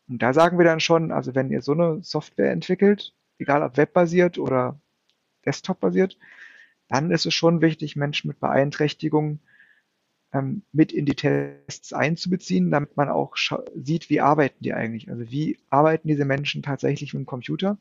Und 0.07 0.21
da 0.21 0.33
sagen 0.33 0.59
wir 0.59 0.65
dann 0.65 0.81
schon, 0.81 1.11
also 1.11 1.33
wenn 1.33 1.49
ihr 1.49 1.63
so 1.63 1.71
eine 1.71 2.03
Software 2.03 2.51
entwickelt, 2.51 3.15
egal 3.39 3.63
ob 3.63 3.75
webbasiert 3.75 4.37
oder 4.37 4.79
desktop-basiert, 5.47 6.19
dann 6.89 7.09
ist 7.09 7.25
es 7.25 7.33
schon 7.33 7.59
wichtig, 7.59 7.95
Menschen 7.95 8.27
mit 8.27 8.39
Beeinträchtigungen 8.39 9.39
ähm, 10.33 10.63
mit 10.71 10.91
in 10.91 11.05
die 11.05 11.15
Tests 11.15 11.93
einzubeziehen, 11.93 12.71
damit 12.71 12.95
man 12.97 13.09
auch 13.09 13.35
sieht, 13.75 14.09
wie 14.09 14.21
arbeiten 14.21 14.63
die 14.63 14.73
eigentlich. 14.73 15.09
Also 15.09 15.31
wie 15.31 15.57
arbeiten 15.69 16.07
diese 16.07 16.25
Menschen 16.25 16.61
tatsächlich 16.61 17.13
mit 17.13 17.23
dem 17.23 17.25
Computer 17.25 17.77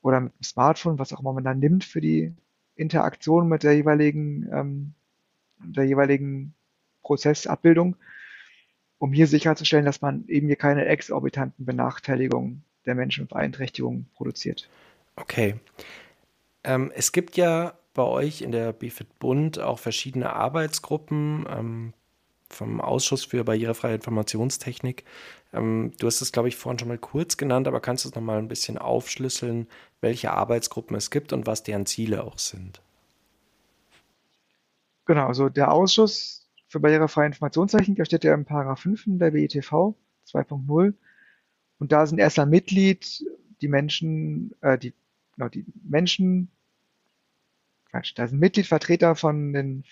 oder 0.00 0.20
mit 0.20 0.34
dem 0.34 0.42
Smartphone, 0.42 0.98
was 0.98 1.12
auch 1.12 1.20
immer 1.20 1.32
man 1.32 1.44
dann 1.44 1.58
nimmt 1.58 1.84
für 1.84 2.00
die 2.00 2.32
Interaktion 2.76 3.48
mit 3.48 3.62
der 3.62 3.74
jeweiligen, 3.74 4.48
ähm, 4.52 4.94
der 5.58 5.84
jeweiligen 5.84 6.54
Prozessabbildung, 7.02 7.96
um 8.98 9.12
hier 9.12 9.26
sicherzustellen, 9.26 9.84
dass 9.84 10.00
man 10.00 10.26
eben 10.28 10.46
hier 10.46 10.56
keine 10.56 10.86
exorbitanten 10.86 11.64
Benachteiligungen 11.64 12.64
der 12.86 12.94
Menschen 12.94 13.24
mit 13.24 13.30
Beeinträchtigungen 13.30 14.08
produziert. 14.14 14.68
Okay. 15.16 15.56
Ähm, 16.64 16.90
es 16.94 17.12
gibt 17.12 17.36
ja 17.36 17.74
bei 17.94 18.02
euch 18.02 18.42
in 18.42 18.52
der 18.52 18.72
BFIT 18.72 19.18
Bund 19.18 19.58
auch 19.58 19.78
verschiedene 19.78 20.34
Arbeitsgruppen 20.34 21.46
ähm, 21.48 21.92
vom 22.50 22.80
Ausschuss 22.80 23.24
für 23.24 23.44
barrierefreie 23.44 23.94
Informationstechnik. 23.94 25.04
Ähm, 25.52 25.92
du 25.98 26.06
hast 26.06 26.20
es, 26.20 26.32
glaube 26.32 26.48
ich, 26.48 26.56
vorhin 26.56 26.78
schon 26.78 26.88
mal 26.88 26.98
kurz 26.98 27.36
genannt, 27.36 27.68
aber 27.68 27.80
kannst 27.80 28.04
du 28.04 28.08
es 28.08 28.14
nochmal 28.14 28.38
ein 28.38 28.48
bisschen 28.48 28.78
aufschlüsseln, 28.78 29.68
welche 30.00 30.32
Arbeitsgruppen 30.32 30.96
es 30.96 31.10
gibt 31.10 31.32
und 31.32 31.46
was 31.46 31.62
deren 31.62 31.86
Ziele 31.86 32.24
auch 32.24 32.38
sind? 32.38 32.82
Genau, 35.06 35.26
also 35.26 35.48
der 35.48 35.72
Ausschuss 35.72 36.48
für 36.68 36.80
barrierefreie 36.80 37.26
Informationstechnik, 37.26 37.96
der 37.96 38.04
steht 38.04 38.24
ja 38.24 38.34
im 38.34 38.44
Paragraph 38.44 38.80
5 38.80 39.04
der 39.06 39.30
BITV 39.30 39.94
2.0 40.26 40.94
und 41.78 41.92
da 41.92 42.06
sind 42.06 42.18
erstmal 42.18 42.46
Mitglied 42.46 43.24
die 43.60 43.68
Menschen, 43.68 44.54
äh, 44.62 44.78
die, 44.78 44.92
genau, 45.36 45.48
die 45.48 45.64
Menschen, 45.84 46.50
Quatsch, 47.94 48.12
da 48.16 48.26
sind 48.26 48.40
Mitglied 48.40 48.66
Vertreter 48.66 49.14
von 49.14 49.52
den 49.52 49.84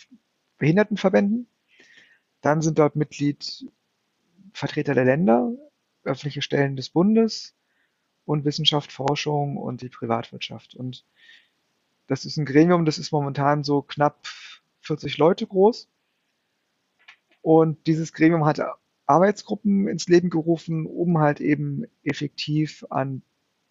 Behindertenverbänden. 0.58 1.46
Dann 2.40 2.60
sind 2.60 2.80
dort 2.80 2.96
Mitglied 2.96 3.64
Vertreter 4.52 4.94
der 4.94 5.04
Länder, 5.04 5.52
öffentliche 6.02 6.42
Stellen 6.42 6.74
des 6.74 6.90
Bundes 6.90 7.54
und 8.24 8.44
Wissenschaft, 8.44 8.90
Forschung 8.90 9.56
und 9.56 9.82
die 9.82 9.88
Privatwirtschaft. 9.88 10.74
Und 10.74 11.04
das 12.08 12.24
ist 12.24 12.38
ein 12.38 12.44
Gremium, 12.44 12.84
das 12.84 12.98
ist 12.98 13.12
momentan 13.12 13.62
so 13.62 13.82
knapp 13.82 14.26
40 14.80 15.18
Leute 15.18 15.46
groß. 15.46 15.88
Und 17.40 17.86
dieses 17.86 18.12
Gremium 18.12 18.44
hat 18.46 18.60
Arbeitsgruppen 19.06 19.86
ins 19.86 20.08
Leben 20.08 20.28
gerufen, 20.28 20.86
um 20.86 21.18
halt 21.18 21.40
eben 21.40 21.84
effektiv 22.02 22.84
an 22.90 23.22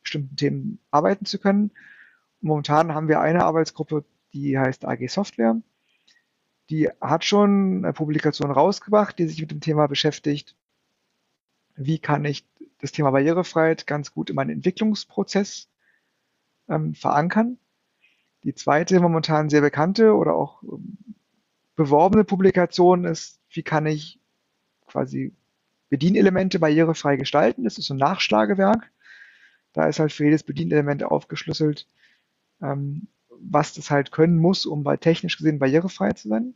bestimmten 0.04 0.38
Themen 0.38 0.80
arbeiten 0.90 1.26
zu 1.26 1.38
können. 1.38 1.72
Momentan 2.40 2.94
haben 2.94 3.10
wir 3.10 3.20
eine 3.20 3.44
Arbeitsgruppe, 3.44 4.06
die 4.34 4.58
heißt 4.58 4.86
AG 4.86 5.08
Software. 5.08 5.62
Die 6.70 6.90
hat 7.02 7.26
schon 7.26 7.84
eine 7.84 7.94
Publikation 7.94 8.52
rausgebracht, 8.52 9.20
die 9.20 9.28
sich 9.28 9.42
mit 9.42 9.52
dem 9.52 9.60
Thema 9.60 9.88
beschäftigt. 9.88 10.56
Wie 11.76 12.00
kann 12.00 12.24
ich 12.26 12.46
das 12.80 12.92
Thema 12.92 13.12
Barrierefreiheit 13.12 13.88
ganz 13.88 14.14
gut 14.14 14.30
in 14.30 14.36
meinen 14.36 14.52
Entwicklungsprozess 14.52 15.70
ähm, 16.70 16.94
verankern? 16.94 17.58
Die 18.44 18.56
zweite 18.56 19.00
momentan 19.00 19.50
sehr 19.50 19.62
bekannte 19.62 20.16
oder 20.16 20.34
auch 20.34 20.64
ähm, 20.64 20.98
beworbene 21.76 22.24
Publikation 22.24 23.06
ist, 23.06 23.40
wie 23.50 23.64
kann 23.64 23.86
ich 23.86 24.20
quasi 24.88 25.34
Bedienelemente 25.90 26.58
barrierefrei 26.58 27.18
gestalten? 27.18 27.66
Das 27.66 27.78
ist 27.78 27.88
so 27.88 27.94
ein 27.94 27.98
Nachschlagewerk. 27.98 28.92
Da 29.74 29.88
ist 29.88 30.00
halt 30.00 30.14
für 30.14 30.24
jedes 30.24 30.44
Bedienelement 30.44 31.04
aufgeschlüsselt, 31.04 31.86
ähm, 32.62 33.08
was 33.44 33.74
das 33.74 33.92
halt 33.92 34.12
können 34.12 34.38
muss, 34.38 34.66
um 34.66 34.84
bei 34.84 34.98
technisch 34.98 35.38
gesehen 35.38 35.60
barrierefrei 35.60 36.12
zu 36.14 36.30
sein. 36.30 36.54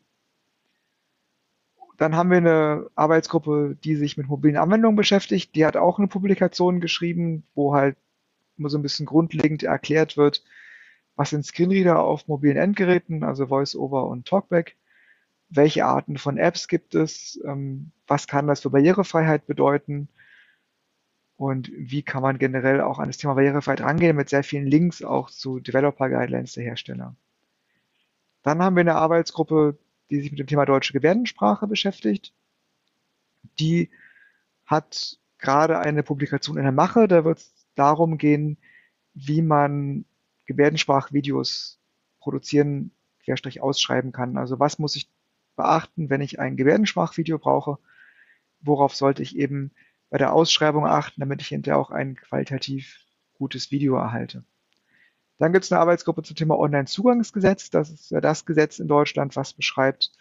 Dann 1.97 2.15
haben 2.15 2.29
wir 2.29 2.37
eine 2.37 2.89
Arbeitsgruppe, 2.95 3.77
die 3.83 3.95
sich 3.95 4.17
mit 4.17 4.27
mobilen 4.27 4.57
Anwendungen 4.57 4.97
beschäftigt. 4.97 5.55
Die 5.55 5.65
hat 5.65 5.77
auch 5.77 5.97
eine 5.97 6.07
Publikation 6.07 6.81
geschrieben, 6.81 7.43
wo 7.55 7.73
halt 7.73 7.95
immer 8.57 8.69
so 8.69 8.77
ein 8.77 8.81
bisschen 8.81 9.05
grundlegend 9.05 9.63
erklärt 9.63 10.17
wird, 10.17 10.43
was 11.15 11.29
sind 11.29 11.45
Screenreader 11.45 12.01
auf 12.03 12.27
mobilen 12.27 12.57
Endgeräten, 12.57 13.23
also 13.23 13.49
VoiceOver 13.49 14.07
und 14.07 14.27
Talkback, 14.27 14.75
welche 15.49 15.85
Arten 15.85 16.17
von 16.17 16.37
Apps 16.37 16.67
gibt 16.67 16.95
es, 16.95 17.39
ähm, 17.45 17.91
was 18.07 18.27
kann 18.27 18.47
das 18.47 18.61
für 18.61 18.69
Barrierefreiheit 18.69 19.47
bedeuten 19.47 20.09
und 21.37 21.71
wie 21.75 22.01
kann 22.01 22.21
man 22.21 22.37
generell 22.37 22.81
auch 22.81 22.99
an 22.99 23.07
das 23.07 23.17
Thema 23.17 23.33
Barrierefreiheit 23.33 23.81
rangehen 23.81 24.15
mit 24.15 24.29
sehr 24.29 24.43
vielen 24.43 24.67
Links 24.67 25.03
auch 25.03 25.29
zu 25.29 25.59
Developer 25.59 26.09
Guidelines 26.09 26.53
der 26.53 26.63
Hersteller. 26.63 27.15
Dann 28.41 28.61
haben 28.61 28.75
wir 28.75 28.81
eine 28.81 28.95
Arbeitsgruppe, 28.95 29.77
die 30.09 30.21
sich 30.21 30.31
mit 30.31 30.39
dem 30.39 30.47
Thema 30.47 30.65
deutsche 30.65 30.93
Gebärdensprache 30.93 31.67
beschäftigt. 31.67 32.33
Die 33.59 33.89
hat 34.65 35.17
gerade 35.39 35.79
eine 35.79 36.03
Publikation 36.03 36.57
in 36.57 36.63
der 36.63 36.71
Mache. 36.71 37.07
Da 37.07 37.25
wird 37.25 37.39
es 37.39 37.67
darum 37.75 38.17
gehen, 38.17 38.57
wie 39.13 39.41
man 39.41 40.05
Gebärdensprachvideos 40.45 41.79
produzieren, 42.19 42.91
querstrich 43.23 43.61
ausschreiben 43.61 44.11
kann. 44.11 44.37
Also 44.37 44.59
was 44.59 44.79
muss 44.79 44.95
ich 44.95 45.09
beachten, 45.55 46.09
wenn 46.09 46.21
ich 46.21 46.39
ein 46.39 46.55
Gebärdensprachvideo 46.55 47.39
brauche? 47.39 47.77
Worauf 48.61 48.95
sollte 48.95 49.21
ich 49.21 49.37
eben 49.37 49.71
bei 50.15 50.19
der 50.19 50.31
Ausschreibung 50.31 50.85
achten, 50.85 51.19
damit 51.19 51.41
ich 51.41 51.49
hinterher 51.49 51.77
auch 51.77 51.91
ein 51.91 52.15
qualitativ 52.15 53.03
gutes 53.33 53.69
Video 53.69 53.97
erhalte. 53.97 54.45
Dann 55.39 55.51
gibt 55.51 55.65
es 55.65 55.73
eine 55.73 55.81
Arbeitsgruppe 55.81 56.23
zum 56.23 56.37
Thema 56.37 56.57
Online-Zugangsgesetz. 56.57 57.69
Das 57.69 57.89
ist 57.89 58.11
ja 58.11 58.21
das 58.21 58.45
Gesetz 58.45 58.79
in 58.79 58.87
Deutschland, 58.87 59.35
was 59.35 59.51
beschreibt, 59.51 60.13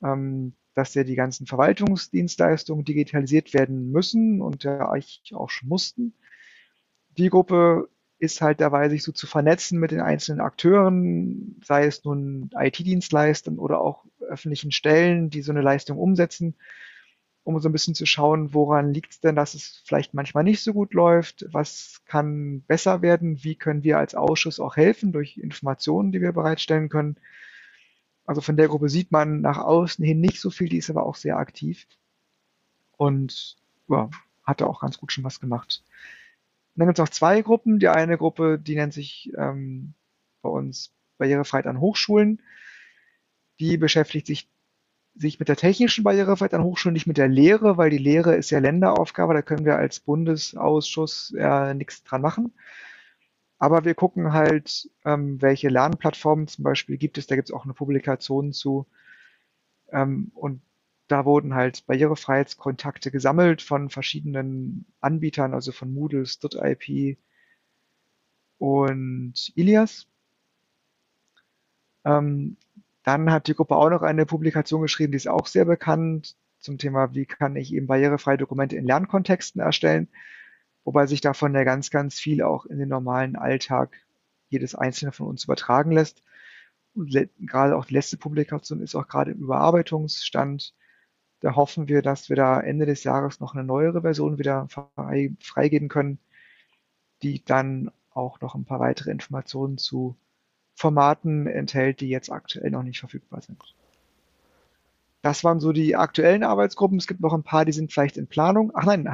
ähm, 0.00 0.54
dass 0.74 0.94
ja 0.94 1.02
die 1.02 1.16
ganzen 1.16 1.48
Verwaltungsdienstleistungen 1.48 2.84
digitalisiert 2.84 3.52
werden 3.52 3.90
müssen 3.90 4.40
und 4.40 4.62
ja 4.62 4.88
eigentlich 4.88 5.34
auch 5.34 5.50
schon 5.50 5.70
mussten. 5.70 6.14
Die 7.18 7.28
Gruppe 7.28 7.88
ist 8.20 8.40
halt 8.40 8.60
dabei, 8.60 8.88
sich 8.88 9.02
so 9.02 9.10
zu 9.10 9.26
vernetzen 9.26 9.80
mit 9.80 9.90
den 9.90 10.02
einzelnen 10.02 10.40
Akteuren, 10.40 11.60
sei 11.64 11.86
es 11.86 12.04
nun 12.04 12.50
IT-Dienstleistern 12.56 13.58
oder 13.58 13.80
auch 13.80 14.04
öffentlichen 14.20 14.70
Stellen, 14.70 15.30
die 15.30 15.42
so 15.42 15.50
eine 15.50 15.62
Leistung 15.62 15.98
umsetzen 15.98 16.54
um 17.46 17.60
so 17.60 17.68
ein 17.68 17.72
bisschen 17.72 17.94
zu 17.94 18.06
schauen, 18.06 18.54
woran 18.54 18.92
liegt 18.92 19.12
es 19.12 19.20
denn, 19.20 19.36
dass 19.36 19.54
es 19.54 19.80
vielleicht 19.86 20.14
manchmal 20.14 20.42
nicht 20.42 20.64
so 20.64 20.72
gut 20.72 20.94
läuft, 20.94 21.46
was 21.52 22.02
kann 22.04 22.62
besser 22.62 23.02
werden, 23.02 23.44
wie 23.44 23.54
können 23.54 23.84
wir 23.84 23.98
als 23.98 24.16
Ausschuss 24.16 24.58
auch 24.58 24.76
helfen 24.76 25.12
durch 25.12 25.38
Informationen, 25.38 26.10
die 26.10 26.20
wir 26.20 26.32
bereitstellen 26.32 26.88
können. 26.88 27.16
Also 28.24 28.40
von 28.40 28.56
der 28.56 28.66
Gruppe 28.66 28.88
sieht 28.88 29.12
man 29.12 29.42
nach 29.42 29.58
außen 29.58 30.04
hin 30.04 30.20
nicht 30.20 30.40
so 30.40 30.50
viel, 30.50 30.68
die 30.68 30.78
ist 30.78 30.90
aber 30.90 31.06
auch 31.06 31.14
sehr 31.14 31.36
aktiv 31.36 31.86
und 32.96 33.56
ja, 33.88 34.10
hatte 34.42 34.66
auch 34.66 34.80
ganz 34.80 34.98
gut 34.98 35.12
schon 35.12 35.22
was 35.22 35.38
gemacht. 35.38 35.84
Und 36.74 36.80
dann 36.80 36.88
gibt 36.88 36.98
es 36.98 37.02
noch 37.04 37.10
zwei 37.10 37.42
Gruppen. 37.42 37.78
Die 37.78 37.88
eine 37.88 38.18
Gruppe, 38.18 38.58
die 38.58 38.74
nennt 38.74 38.92
sich 38.92 39.32
ähm, 39.38 39.94
bei 40.42 40.48
uns 40.48 40.92
Barrierefreiheit 41.16 41.68
an 41.68 41.78
Hochschulen. 41.78 42.42
Die 43.60 43.76
beschäftigt 43.76 44.26
sich 44.26 44.48
sich 45.18 45.38
mit 45.38 45.48
der 45.48 45.56
technischen 45.56 46.04
Barrierefreiheit 46.04 46.54
an 46.54 46.64
Hochschulen, 46.64 46.94
nicht 46.94 47.06
mit 47.06 47.16
der 47.16 47.28
Lehre, 47.28 47.76
weil 47.76 47.90
die 47.90 47.98
Lehre 47.98 48.34
ist 48.36 48.50
ja 48.50 48.58
Länderaufgabe, 48.58 49.34
da 49.34 49.42
können 49.42 49.64
wir 49.64 49.76
als 49.76 50.00
Bundesausschuss 50.00 51.32
ja 51.36 51.74
nichts 51.74 52.04
dran 52.04 52.22
machen. 52.22 52.52
Aber 53.58 53.84
wir 53.84 53.94
gucken 53.94 54.32
halt, 54.32 54.90
ähm, 55.04 55.40
welche 55.40 55.68
Lernplattformen 55.68 56.46
zum 56.46 56.64
Beispiel 56.64 56.98
gibt 56.98 57.16
es. 57.18 57.26
Da 57.26 57.36
gibt 57.36 57.48
es 57.48 57.54
auch 57.54 57.64
eine 57.64 57.72
Publikation 57.72 58.52
zu. 58.52 58.86
Ähm, 59.90 60.30
und 60.34 60.60
da 61.08 61.24
wurden 61.24 61.54
halt 61.54 61.86
Barrierefreiheitskontakte 61.86 63.10
gesammelt 63.10 63.62
von 63.62 63.88
verschiedenen 63.90 64.86
Anbietern, 65.00 65.54
also 65.54 65.72
von 65.72 65.94
Moodle, 65.94 66.26
StudIP 66.26 67.18
und 68.58 69.52
Ilias. 69.54 70.06
Ähm, 72.04 72.56
dann 73.06 73.30
hat 73.30 73.46
die 73.46 73.54
Gruppe 73.54 73.76
auch 73.76 73.88
noch 73.88 74.02
eine 74.02 74.26
Publikation 74.26 74.82
geschrieben, 74.82 75.12
die 75.12 75.16
ist 75.16 75.28
auch 75.28 75.46
sehr 75.46 75.64
bekannt 75.64 76.36
zum 76.58 76.76
Thema, 76.76 77.14
wie 77.14 77.24
kann 77.24 77.54
ich 77.54 77.72
eben 77.72 77.86
barrierefreie 77.86 78.36
Dokumente 78.36 78.74
in 78.74 78.84
Lernkontexten 78.84 79.60
erstellen, 79.60 80.08
wobei 80.82 81.06
sich 81.06 81.20
davon 81.20 81.54
ja 81.54 81.62
ganz, 81.62 81.90
ganz 81.90 82.18
viel 82.18 82.42
auch 82.42 82.66
in 82.66 82.80
den 82.80 82.88
normalen 82.88 83.36
Alltag 83.36 83.96
jedes 84.48 84.74
einzelne 84.74 85.12
von 85.12 85.28
uns 85.28 85.44
übertragen 85.44 85.92
lässt. 85.92 86.24
Und 86.96 87.14
gerade 87.46 87.76
auch 87.76 87.84
die 87.84 87.94
letzte 87.94 88.16
Publikation 88.16 88.80
ist 88.80 88.96
auch 88.96 89.06
gerade 89.06 89.30
im 89.30 89.38
Überarbeitungsstand. 89.38 90.74
Da 91.38 91.54
hoffen 91.54 91.86
wir, 91.86 92.02
dass 92.02 92.28
wir 92.28 92.34
da 92.34 92.60
Ende 92.60 92.86
des 92.86 93.04
Jahres 93.04 93.38
noch 93.38 93.54
eine 93.54 93.62
neuere 93.62 94.02
Version 94.02 94.38
wieder 94.38 94.66
freigeben 95.38 95.88
können, 95.88 96.18
die 97.22 97.44
dann 97.44 97.92
auch 98.10 98.40
noch 98.40 98.56
ein 98.56 98.64
paar 98.64 98.80
weitere 98.80 99.12
Informationen 99.12 99.78
zu 99.78 100.16
Formaten 100.76 101.46
enthält, 101.46 102.00
die 102.00 102.08
jetzt 102.08 102.30
aktuell 102.30 102.70
noch 102.70 102.82
nicht 102.82 103.00
verfügbar 103.00 103.40
sind. 103.40 103.58
Das 105.22 105.42
waren 105.42 105.58
so 105.58 105.72
die 105.72 105.96
aktuellen 105.96 106.44
Arbeitsgruppen. 106.44 106.98
Es 106.98 107.06
gibt 107.06 107.20
noch 107.20 107.32
ein 107.32 107.42
paar, 107.42 107.64
die 107.64 107.72
sind 107.72 107.92
vielleicht 107.92 108.18
in 108.18 108.28
Planung. 108.28 108.70
Ach 108.74 108.84
nein, 108.84 109.08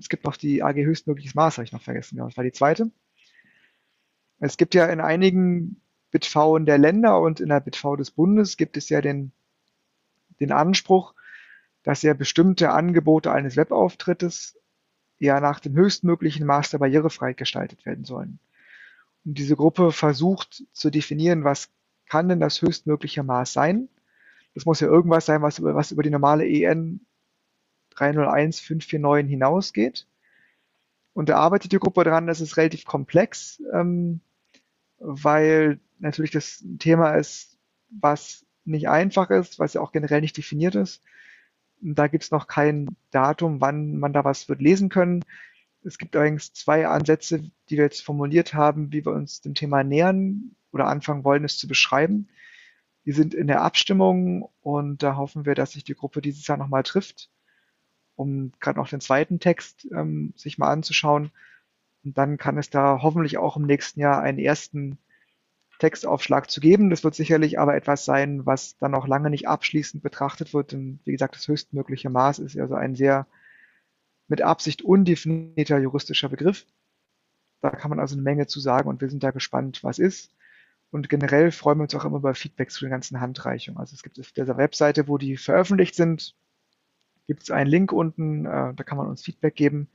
es 0.00 0.08
gibt 0.08 0.24
noch 0.24 0.36
die 0.36 0.62
AG 0.62 0.76
höchstmögliches 0.76 1.34
Maß, 1.34 1.58
habe 1.58 1.64
ich 1.64 1.72
noch 1.72 1.82
vergessen. 1.82 2.16
Ja, 2.16 2.24
das 2.24 2.36
war 2.36 2.44
die 2.44 2.52
zweite. 2.52 2.90
Es 4.38 4.56
gibt 4.56 4.74
ja 4.74 4.86
in 4.86 5.00
einigen 5.00 5.80
BitV 6.12 6.60
der 6.60 6.78
Länder 6.78 7.20
und 7.20 7.40
in 7.40 7.48
der 7.48 7.60
BitV 7.60 7.96
des 7.98 8.12
Bundes 8.12 8.56
gibt 8.56 8.76
es 8.76 8.88
ja 8.88 9.00
den, 9.00 9.32
den 10.40 10.52
Anspruch, 10.52 11.14
dass 11.82 12.02
ja 12.02 12.14
bestimmte 12.14 12.70
Angebote 12.70 13.32
eines 13.32 13.56
Webauftrittes 13.56 14.56
ja 15.18 15.40
nach 15.40 15.58
dem 15.58 15.74
höchstmöglichen 15.74 16.46
Maß 16.46 16.70
der 16.70 16.78
Barrierefreiheit 16.78 17.36
gestaltet 17.36 17.84
werden 17.84 18.04
sollen. 18.04 18.38
Und 19.24 19.38
diese 19.38 19.56
Gruppe 19.56 19.92
versucht 19.92 20.64
zu 20.72 20.90
definieren, 20.90 21.44
was 21.44 21.70
kann 22.08 22.28
denn 22.28 22.40
das 22.40 22.62
höchstmögliche 22.62 23.22
Maß 23.22 23.52
sein. 23.52 23.88
Das 24.54 24.64
muss 24.64 24.80
ja 24.80 24.88
irgendwas 24.88 25.26
sein, 25.26 25.42
was 25.42 25.58
über, 25.58 25.74
was 25.74 25.92
über 25.92 26.02
die 26.02 26.10
normale 26.10 26.46
EN 26.46 27.00
301549 27.90 29.30
hinausgeht. 29.30 30.06
Und 31.12 31.28
da 31.28 31.36
arbeitet 31.36 31.72
die 31.72 31.78
Gruppe 31.78 32.04
daran, 32.04 32.26
das 32.26 32.40
ist 32.40 32.56
relativ 32.56 32.84
komplex, 32.84 33.62
ähm, 33.72 34.20
weil 34.98 35.80
natürlich 35.98 36.30
das 36.30 36.64
Thema 36.78 37.14
ist, 37.14 37.58
was 37.90 38.46
nicht 38.64 38.88
einfach 38.88 39.30
ist, 39.30 39.58
was 39.58 39.74
ja 39.74 39.80
auch 39.80 39.92
generell 39.92 40.20
nicht 40.20 40.36
definiert 40.36 40.74
ist. 40.74 41.02
Da 41.80 42.06
gibt 42.08 42.24
es 42.24 42.30
noch 42.30 42.46
kein 42.46 42.96
Datum, 43.10 43.60
wann 43.60 43.98
man 43.98 44.12
da 44.12 44.24
was 44.24 44.48
wird 44.48 44.60
lesen 44.60 44.88
können. 44.88 45.24
Es 45.88 45.96
gibt 45.98 46.14
allerdings 46.14 46.52
zwei 46.52 46.86
Ansätze, 46.86 47.50
die 47.70 47.76
wir 47.76 47.84
jetzt 47.84 48.04
formuliert 48.04 48.52
haben, 48.52 48.92
wie 48.92 49.04
wir 49.04 49.12
uns 49.12 49.40
dem 49.40 49.54
Thema 49.54 49.82
nähern 49.82 50.54
oder 50.70 50.86
anfangen 50.86 51.24
wollen, 51.24 51.44
es 51.44 51.56
zu 51.56 51.66
beschreiben. 51.66 52.28
Die 53.06 53.12
sind 53.12 53.32
in 53.32 53.46
der 53.46 53.62
Abstimmung 53.62 54.50
und 54.60 55.02
da 55.02 55.16
hoffen 55.16 55.46
wir, 55.46 55.54
dass 55.54 55.72
sich 55.72 55.84
die 55.84 55.94
Gruppe 55.94 56.20
dieses 56.20 56.46
Jahr 56.46 56.58
nochmal 56.58 56.82
trifft, 56.82 57.30
um 58.16 58.52
gerade 58.60 58.78
noch 58.78 58.88
den 58.88 59.00
zweiten 59.00 59.40
Text 59.40 59.88
ähm, 59.90 60.34
sich 60.36 60.58
mal 60.58 60.70
anzuschauen. 60.70 61.30
Und 62.04 62.18
dann 62.18 62.36
kann 62.36 62.58
es 62.58 62.68
da 62.68 63.00
hoffentlich 63.02 63.38
auch 63.38 63.56
im 63.56 63.64
nächsten 63.64 64.00
Jahr 64.00 64.20
einen 64.20 64.38
ersten 64.38 64.98
Textaufschlag 65.78 66.50
zu 66.50 66.60
geben. 66.60 66.90
Das 66.90 67.02
wird 67.02 67.14
sicherlich 67.14 67.58
aber 67.58 67.76
etwas 67.76 68.04
sein, 68.04 68.44
was 68.44 68.76
dann 68.76 68.90
noch 68.90 69.08
lange 69.08 69.30
nicht 69.30 69.48
abschließend 69.48 70.02
betrachtet 70.02 70.52
wird. 70.52 70.72
Denn 70.72 71.00
wie 71.04 71.12
gesagt, 71.12 71.34
das 71.34 71.48
höchstmögliche 71.48 72.10
Maß 72.10 72.40
ist 72.40 72.58
also 72.58 72.74
ein 72.74 72.94
sehr 72.94 73.26
mit 74.28 74.42
Absicht 74.42 74.82
undefinierter 74.82 75.78
juristischer 75.78 76.28
Begriff. 76.28 76.66
Da 77.60 77.70
kann 77.70 77.90
man 77.90 77.98
also 77.98 78.14
eine 78.14 78.22
Menge 78.22 78.46
zu 78.46 78.60
sagen 78.60 78.88
und 78.88 79.00
wir 79.00 79.10
sind 79.10 79.22
da 79.22 79.30
gespannt, 79.30 79.82
was 79.82 79.98
ist. 79.98 80.32
Und 80.90 81.08
generell 81.08 81.50
freuen 81.50 81.78
wir 81.78 81.82
uns 81.82 81.94
auch 81.94 82.04
immer 82.04 82.18
über 82.18 82.34
Feedback 82.34 82.70
zu 82.70 82.80
den 82.80 82.90
ganzen 82.90 83.20
Handreichungen. 83.20 83.78
Also 83.78 83.94
es 83.94 84.02
gibt 84.02 84.18
auf 84.20 84.32
dieser 84.32 84.56
Webseite, 84.56 85.08
wo 85.08 85.18
die 85.18 85.36
veröffentlicht 85.36 85.94
sind, 85.94 86.34
gibt 87.26 87.42
es 87.42 87.50
einen 87.50 87.68
Link 87.68 87.92
unten, 87.92 88.46
äh, 88.46 88.74
da 88.74 88.84
kann 88.84 88.96
man 88.96 89.06
uns 89.06 89.22
Feedback 89.22 89.54
geben. 89.54 89.88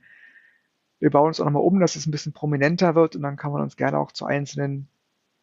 Wir 1.00 1.10
bauen 1.10 1.28
uns 1.28 1.40
auch 1.40 1.44
nochmal 1.46 1.62
um, 1.62 1.80
dass 1.80 1.96
es 1.96 2.06
ein 2.06 2.12
bisschen 2.12 2.32
prominenter 2.32 2.94
wird 2.94 3.16
und 3.16 3.22
dann 3.22 3.36
kann 3.36 3.52
man 3.52 3.62
uns 3.62 3.76
gerne 3.76 3.98
auch 3.98 4.12
zu 4.12 4.24
einzelnen 4.24 4.88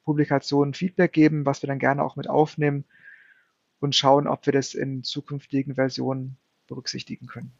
Publikationen 0.03 0.73
Feedback 0.73 1.11
geben, 1.11 1.45
was 1.45 1.61
wir 1.61 1.67
dann 1.67 1.79
gerne 1.79 2.03
auch 2.03 2.15
mit 2.15 2.29
aufnehmen 2.29 2.85
und 3.79 3.95
schauen, 3.95 4.27
ob 4.27 4.45
wir 4.45 4.53
das 4.53 4.73
in 4.73 5.03
zukünftigen 5.03 5.75
Versionen 5.75 6.37
berücksichtigen 6.67 7.27
können. 7.27 7.51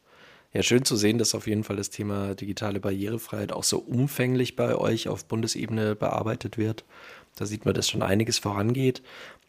Ja, 0.53 0.63
schön 0.63 0.83
zu 0.83 0.97
sehen, 0.97 1.17
dass 1.17 1.33
auf 1.33 1.47
jeden 1.47 1.63
Fall 1.63 1.77
das 1.77 1.91
Thema 1.91 2.35
digitale 2.35 2.81
Barrierefreiheit 2.81 3.53
auch 3.53 3.63
so 3.63 3.79
umfänglich 3.79 4.57
bei 4.57 4.75
euch 4.75 5.07
auf 5.07 5.23
Bundesebene 5.23 5.95
bearbeitet 5.95 6.57
wird. 6.57 6.83
Da 7.37 7.45
sieht 7.45 7.63
man, 7.63 7.73
dass 7.73 7.89
schon 7.89 8.01
einiges 8.01 8.37
vorangeht. 8.37 9.01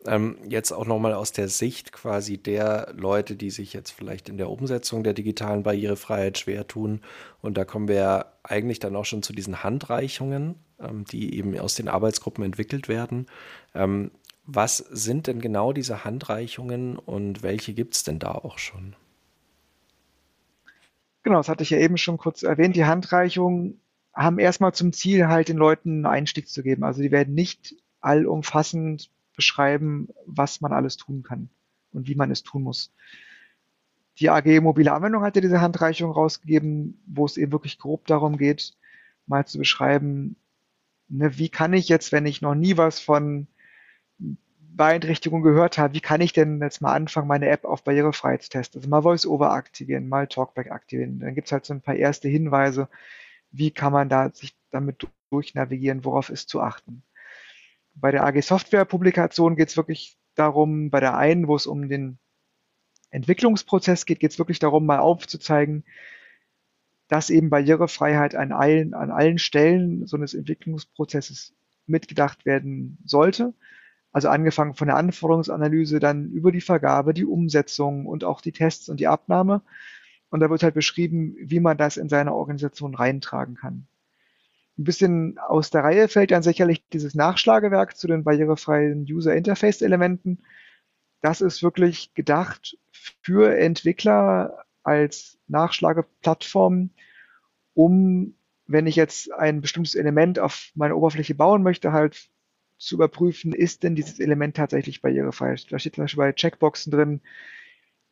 Ähm, 0.06 0.36
jetzt 0.48 0.70
auch 0.70 0.86
nochmal 0.86 1.14
aus 1.14 1.32
der 1.32 1.48
Sicht 1.48 1.92
quasi 1.92 2.38
der 2.38 2.92
Leute, 2.96 3.34
die 3.34 3.50
sich 3.50 3.72
jetzt 3.72 3.90
vielleicht 3.90 4.28
in 4.28 4.36
der 4.36 4.48
Umsetzung 4.48 5.02
der 5.02 5.12
digitalen 5.12 5.64
Barrierefreiheit 5.64 6.38
schwer 6.38 6.68
tun. 6.68 7.00
Und 7.40 7.58
da 7.58 7.64
kommen 7.64 7.88
wir 7.88 8.26
eigentlich 8.44 8.78
dann 8.78 8.94
auch 8.94 9.04
schon 9.04 9.24
zu 9.24 9.32
diesen 9.32 9.64
Handreichungen, 9.64 10.54
ähm, 10.80 11.04
die 11.10 11.34
eben 11.36 11.58
aus 11.58 11.74
den 11.74 11.88
Arbeitsgruppen 11.88 12.44
entwickelt 12.44 12.86
werden. 12.86 13.26
Ähm, 13.74 14.12
was 14.46 14.76
sind 14.76 15.26
denn 15.26 15.40
genau 15.40 15.72
diese 15.72 16.04
Handreichungen 16.04 16.96
und 16.96 17.42
welche 17.42 17.74
gibt 17.74 17.94
es 17.94 18.04
denn 18.04 18.20
da 18.20 18.32
auch 18.32 18.58
schon? 18.58 18.94
Genau, 21.22 21.38
das 21.38 21.48
hatte 21.48 21.62
ich 21.62 21.70
ja 21.70 21.78
eben 21.78 21.96
schon 21.96 22.18
kurz 22.18 22.42
erwähnt. 22.42 22.76
Die 22.76 22.84
Handreichungen 22.84 23.80
haben 24.12 24.38
erstmal 24.38 24.74
zum 24.74 24.92
Ziel, 24.92 25.28
halt 25.28 25.48
den 25.48 25.56
Leuten 25.56 25.90
einen 25.90 26.06
Einstieg 26.06 26.48
zu 26.48 26.62
geben. 26.62 26.84
Also 26.84 27.00
die 27.02 27.10
werden 27.10 27.34
nicht 27.34 27.76
allumfassend 28.00 29.10
beschreiben, 29.36 30.08
was 30.26 30.60
man 30.60 30.72
alles 30.72 30.96
tun 30.96 31.22
kann 31.22 31.48
und 31.92 32.08
wie 32.08 32.14
man 32.14 32.30
es 32.30 32.42
tun 32.42 32.62
muss. 32.62 32.92
Die 34.18 34.28
AG 34.28 34.60
Mobile 34.60 34.92
Anwendung 34.92 35.22
hat 35.22 35.36
ja 35.36 35.42
diese 35.42 35.60
Handreichung 35.60 36.10
rausgegeben, 36.10 37.00
wo 37.06 37.24
es 37.24 37.36
eben 37.36 37.52
wirklich 37.52 37.78
grob 37.78 38.06
darum 38.06 38.36
geht, 38.36 38.76
mal 39.26 39.46
zu 39.46 39.58
beschreiben, 39.58 40.36
ne, 41.08 41.38
wie 41.38 41.48
kann 41.48 41.72
ich 41.72 41.88
jetzt, 41.88 42.12
wenn 42.12 42.26
ich 42.26 42.42
noch 42.42 42.54
nie 42.54 42.76
was 42.76 43.00
von 43.00 43.46
Beeinträchtigung 44.76 45.42
gehört 45.42 45.78
habe, 45.78 45.94
wie 45.94 46.00
kann 46.00 46.20
ich 46.20 46.32
denn 46.32 46.60
jetzt 46.60 46.80
mal 46.80 46.94
anfangen, 46.94 47.28
meine 47.28 47.48
App 47.48 47.64
auf 47.64 47.84
Barrierefreiheit 47.84 48.42
zu 48.42 48.50
testen? 48.50 48.80
Also 48.80 48.88
mal 48.88 49.04
VoiceOver 49.04 49.52
aktivieren, 49.52 50.08
mal 50.08 50.26
Talkback 50.26 50.70
aktivieren. 50.70 51.20
Dann 51.20 51.34
gibt 51.34 51.48
es 51.48 51.52
halt 51.52 51.64
so 51.64 51.74
ein 51.74 51.82
paar 51.82 51.94
erste 51.94 52.28
Hinweise, 52.28 52.88
wie 53.50 53.70
kann 53.70 53.92
man 53.92 54.08
da 54.08 54.30
sich 54.30 54.54
damit 54.70 55.06
durchnavigieren, 55.30 56.04
worauf 56.04 56.30
ist 56.30 56.48
zu 56.48 56.60
achten. 56.60 57.02
Bei 57.94 58.10
der 58.10 58.24
AG 58.24 58.40
Software 58.42 58.86
Publikation 58.86 59.56
geht 59.56 59.68
es 59.68 59.76
wirklich 59.76 60.16
darum, 60.34 60.90
bei 60.90 61.00
der 61.00 61.16
einen, 61.16 61.48
wo 61.48 61.56
es 61.56 61.66
um 61.66 61.88
den 61.88 62.18
Entwicklungsprozess 63.10 64.06
geht, 64.06 64.20
geht 64.20 64.32
es 64.32 64.38
wirklich 64.38 64.58
darum, 64.58 64.86
mal 64.86 64.98
aufzuzeigen, 64.98 65.84
dass 67.08 67.28
eben 67.28 67.50
Barrierefreiheit 67.50 68.34
an 68.34 68.52
allen, 68.52 68.94
an 68.94 69.10
allen 69.10 69.38
Stellen 69.38 70.06
so 70.06 70.16
eines 70.16 70.32
Entwicklungsprozesses 70.32 71.52
mitgedacht 71.86 72.46
werden 72.46 72.96
sollte. 73.04 73.52
Also 74.12 74.28
angefangen 74.28 74.74
von 74.74 74.88
der 74.88 74.96
Anforderungsanalyse, 74.96 75.98
dann 75.98 76.30
über 76.30 76.52
die 76.52 76.60
Vergabe, 76.60 77.14
die 77.14 77.24
Umsetzung 77.24 78.06
und 78.06 78.24
auch 78.24 78.40
die 78.40 78.52
Tests 78.52 78.88
und 78.88 79.00
die 79.00 79.08
Abnahme. 79.08 79.62
Und 80.30 80.40
da 80.40 80.50
wird 80.50 80.62
halt 80.62 80.74
beschrieben, 80.74 81.34
wie 81.38 81.60
man 81.60 81.78
das 81.78 81.96
in 81.96 82.08
seine 82.08 82.34
Organisation 82.34 82.94
reintragen 82.94 83.54
kann. 83.54 83.86
Ein 84.78 84.84
bisschen 84.84 85.38
aus 85.38 85.70
der 85.70 85.84
Reihe 85.84 86.08
fällt 86.08 86.30
dann 86.30 86.42
sicherlich 86.42 86.86
dieses 86.92 87.14
Nachschlagewerk 87.14 87.96
zu 87.96 88.06
den 88.06 88.24
barrierefreien 88.24 89.02
User 89.02 89.34
Interface 89.34 89.82
Elementen. 89.82 90.42
Das 91.20 91.40
ist 91.40 91.62
wirklich 91.62 92.14
gedacht 92.14 92.78
für 92.90 93.56
Entwickler, 93.56 94.64
als 94.82 95.38
Nachschlageplattform, 95.48 96.90
um, 97.74 98.34
wenn 98.66 98.86
ich 98.86 98.96
jetzt 98.96 99.32
ein 99.32 99.60
bestimmtes 99.60 99.94
Element 99.94 100.38
auf 100.38 100.70
meiner 100.74 100.96
Oberfläche 100.96 101.34
bauen 101.34 101.62
möchte, 101.62 101.92
halt 101.92 102.28
zu 102.82 102.96
überprüfen, 102.96 103.52
ist 103.52 103.82
denn 103.82 103.94
dieses 103.94 104.18
Element 104.18 104.56
tatsächlich 104.56 105.02
barrierefrei. 105.02 105.54
Da 105.70 105.78
steht 105.78 105.94
zum 105.94 106.04
Beispiel 106.04 106.24
bei 106.24 106.32
Checkboxen 106.32 106.90
drin, 106.90 107.20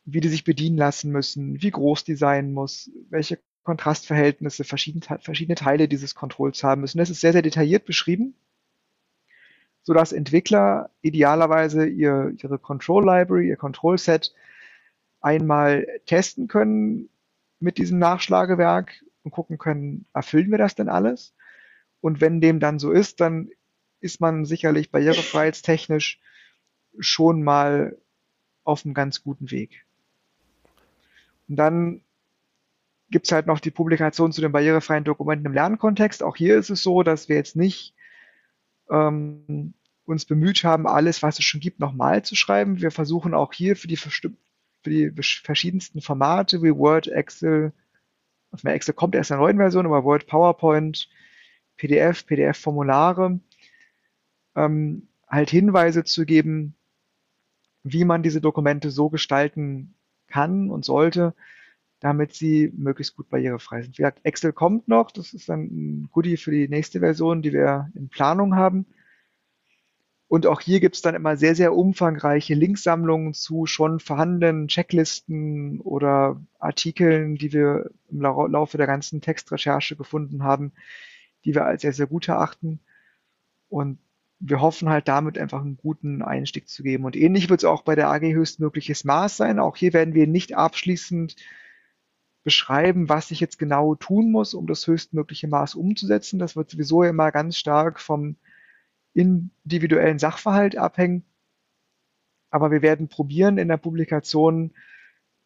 wie 0.05 0.21
die 0.21 0.29
sich 0.29 0.43
bedienen 0.43 0.77
lassen 0.77 1.11
müssen, 1.11 1.61
wie 1.61 1.71
groß 1.71 2.03
die 2.03 2.15
sein 2.15 2.53
muss, 2.53 2.89
welche 3.09 3.39
Kontrastverhältnisse 3.63 4.63
verschiedene, 4.63 5.19
verschiedene 5.19 5.55
Teile 5.55 5.87
dieses 5.87 6.15
Controls 6.15 6.63
haben 6.63 6.81
müssen. 6.81 6.97
Das 6.97 7.09
ist 7.09 7.21
sehr, 7.21 7.33
sehr 7.33 7.41
detailliert 7.41 7.85
beschrieben, 7.85 8.33
sodass 9.83 10.13
Entwickler 10.13 10.89
idealerweise 11.01 11.85
ihr, 11.85 12.33
ihre 12.41 12.57
Control 12.57 13.05
Library, 13.05 13.49
ihr 13.49 13.57
Control 13.57 13.97
Set 13.97 14.33
einmal 15.19 15.85
testen 16.05 16.47
können 16.47 17.09
mit 17.59 17.77
diesem 17.77 17.99
Nachschlagewerk 17.99 19.03
und 19.23 19.31
gucken 19.31 19.57
können, 19.59 20.05
erfüllen 20.13 20.49
wir 20.49 20.57
das 20.57 20.75
denn 20.75 20.89
alles? 20.89 21.35
Und 21.99 22.21
wenn 22.21 22.41
dem 22.41 22.59
dann 22.59 22.79
so 22.79 22.91
ist, 22.91 23.21
dann 23.21 23.51
ist 24.01 24.19
man 24.19 24.45
sicherlich 24.45 24.91
barrierefreiheitstechnisch 24.91 26.19
schon 26.99 27.43
mal 27.43 27.97
auf 28.63 28.85
einem 28.85 28.93
ganz 28.93 29.23
guten 29.23 29.51
Weg. 29.51 29.85
Und 31.47 31.55
dann 31.55 32.01
gibt 33.09 33.27
es 33.27 33.31
halt 33.31 33.45
noch 33.45 33.59
die 33.59 33.71
Publikation 33.71 34.31
zu 34.31 34.41
den 34.41 34.51
barrierefreien 34.51 35.03
Dokumenten 35.03 35.45
im 35.45 35.53
Lernkontext. 35.53 36.23
Auch 36.23 36.35
hier 36.35 36.57
ist 36.57 36.69
es 36.69 36.81
so, 36.81 37.03
dass 37.03 37.29
wir 37.29 37.35
jetzt 37.35 37.55
nicht 37.55 37.93
ähm, 38.89 39.73
uns 40.05 40.25
bemüht 40.25 40.63
haben, 40.63 40.87
alles, 40.87 41.21
was 41.21 41.39
es 41.39 41.45
schon 41.45 41.59
gibt, 41.59 41.79
nochmal 41.79 42.23
zu 42.23 42.35
schreiben. 42.35 42.81
Wir 42.81 42.91
versuchen 42.91 43.33
auch 43.33 43.53
hier 43.53 43.75
für 43.75 43.87
die, 43.87 43.97
für 43.97 44.31
die 44.85 45.11
verschiedensten 45.21 46.01
Formate 46.01 46.61
wie 46.63 46.75
Word, 46.75 47.07
Excel, 47.07 47.73
mehr 48.63 48.73
Excel 48.73 48.93
kommt 48.93 49.15
erst 49.15 49.31
in 49.31 49.37
der 49.37 49.45
neuen 49.45 49.57
Version, 49.57 49.85
aber 49.85 50.03
Word, 50.03 50.27
PowerPoint, 50.27 51.09
PDF, 51.77 52.25
PDF-Formulare, 52.25 53.39
ähm, 54.55 55.07
halt 55.27 55.49
Hinweise 55.49 56.03
zu 56.03 56.25
geben, 56.25 56.75
wie 57.83 58.05
man 58.05 58.23
diese 58.23 58.41
Dokumente 58.41 58.91
so 58.91 59.09
gestalten 59.09 59.95
kann 60.27 60.69
und 60.69 60.85
sollte, 60.85 61.33
damit 61.99 62.33
sie 62.33 62.71
möglichst 62.75 63.15
gut 63.15 63.29
barrierefrei 63.29 63.83
sind. 63.83 63.97
Wie 63.97 64.01
gesagt, 64.01 64.21
Excel 64.23 64.53
kommt 64.53 64.87
noch, 64.87 65.11
das 65.11 65.33
ist 65.33 65.49
dann 65.49 65.65
ein 65.65 66.09
Goodie 66.11 66.37
für 66.37 66.51
die 66.51 66.67
nächste 66.67 66.99
Version, 66.99 67.41
die 67.41 67.53
wir 67.53 67.91
in 67.95 68.09
Planung 68.09 68.55
haben. 68.55 68.85
Und 70.27 70.47
auch 70.47 70.61
hier 70.61 70.79
gibt 70.79 70.95
es 70.95 71.01
dann 71.01 71.13
immer 71.13 71.35
sehr, 71.35 71.55
sehr 71.55 71.75
umfangreiche 71.75 72.53
Linksammlungen 72.53 73.33
zu 73.33 73.65
schon 73.65 73.99
vorhandenen 73.99 74.69
Checklisten 74.69 75.81
oder 75.81 76.41
Artikeln, 76.57 77.35
die 77.35 77.51
wir 77.51 77.91
im 78.09 78.21
Laufe 78.21 78.77
der 78.77 78.87
ganzen 78.87 79.19
Textrecherche 79.19 79.97
gefunden 79.97 80.43
haben, 80.43 80.71
die 81.43 81.53
wir 81.53 81.65
als 81.65 81.81
sehr, 81.81 81.91
sehr 81.91 82.07
gut 82.07 82.29
erachten. 82.29 82.79
Und 83.67 83.99
wir 84.41 84.59
hoffen 84.59 84.89
halt 84.89 85.07
damit 85.07 85.37
einfach 85.37 85.61
einen 85.61 85.77
guten 85.77 86.23
Einstieg 86.23 86.67
zu 86.67 86.81
geben. 86.81 87.05
Und 87.05 87.15
ähnlich 87.15 87.49
wird 87.49 87.61
es 87.61 87.65
auch 87.65 87.83
bei 87.83 87.95
der 87.95 88.09
AG 88.09 88.21
höchstmögliches 88.21 89.03
Maß 89.03 89.37
sein. 89.37 89.59
Auch 89.59 89.77
hier 89.77 89.93
werden 89.93 90.15
wir 90.15 90.25
nicht 90.25 90.55
abschließend 90.57 91.35
beschreiben, 92.43 93.07
was 93.07 93.29
ich 93.29 93.39
jetzt 93.39 93.59
genau 93.59 93.93
tun 93.93 94.31
muss, 94.31 94.55
um 94.55 94.65
das 94.65 94.87
höchstmögliche 94.87 95.47
Maß 95.47 95.75
umzusetzen. 95.75 96.39
Das 96.39 96.55
wird 96.55 96.71
sowieso 96.71 97.03
immer 97.03 97.31
ganz 97.31 97.55
stark 97.55 97.99
vom 97.99 98.35
individuellen 99.13 100.17
Sachverhalt 100.17 100.75
abhängen. 100.75 101.23
Aber 102.49 102.71
wir 102.71 102.81
werden 102.81 103.09
probieren, 103.09 103.59
in 103.59 103.67
der 103.67 103.77
Publikation 103.77 104.73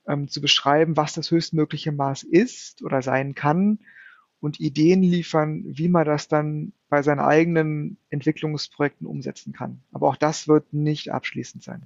ähm, 0.08 0.30
zu 0.30 0.40
beschreiben, 0.40 0.96
was 0.96 1.14
das 1.14 1.32
höchstmögliche 1.32 1.92
Maß 1.92 2.24
ist 2.24 2.82
oder 2.82 3.02
sein 3.02 3.36
kann 3.36 3.80
und 4.46 4.60
Ideen 4.60 5.02
liefern, 5.02 5.64
wie 5.66 5.88
man 5.88 6.06
das 6.06 6.28
dann 6.28 6.72
bei 6.88 7.02
seinen 7.02 7.20
eigenen 7.20 7.98
Entwicklungsprojekten 8.12 9.08
umsetzen 9.08 9.54
kann. 9.54 9.82
Aber 9.92 10.08
auch 10.08 10.18
das 10.18 10.48
wird 10.48 10.72
nicht 10.72 11.12
abschließend 11.12 11.64
sein. 11.64 11.82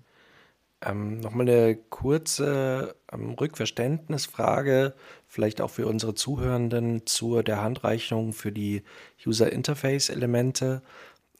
Ähm, 0.85 1.21
Nochmal 1.21 1.49
eine 1.49 1.75
kurze 1.75 2.95
ähm, 3.13 3.29
Rückverständnisfrage, 3.31 4.93
vielleicht 5.25 5.61
auch 5.61 5.69
für 5.69 5.87
unsere 5.87 6.15
Zuhörenden 6.15 7.05
zur 7.05 7.43
der 7.43 7.61
Handreichung 7.61 8.33
für 8.33 8.51
die 8.51 8.83
User 9.25 9.53
Interface 9.53 10.09
Elemente. 10.09 10.81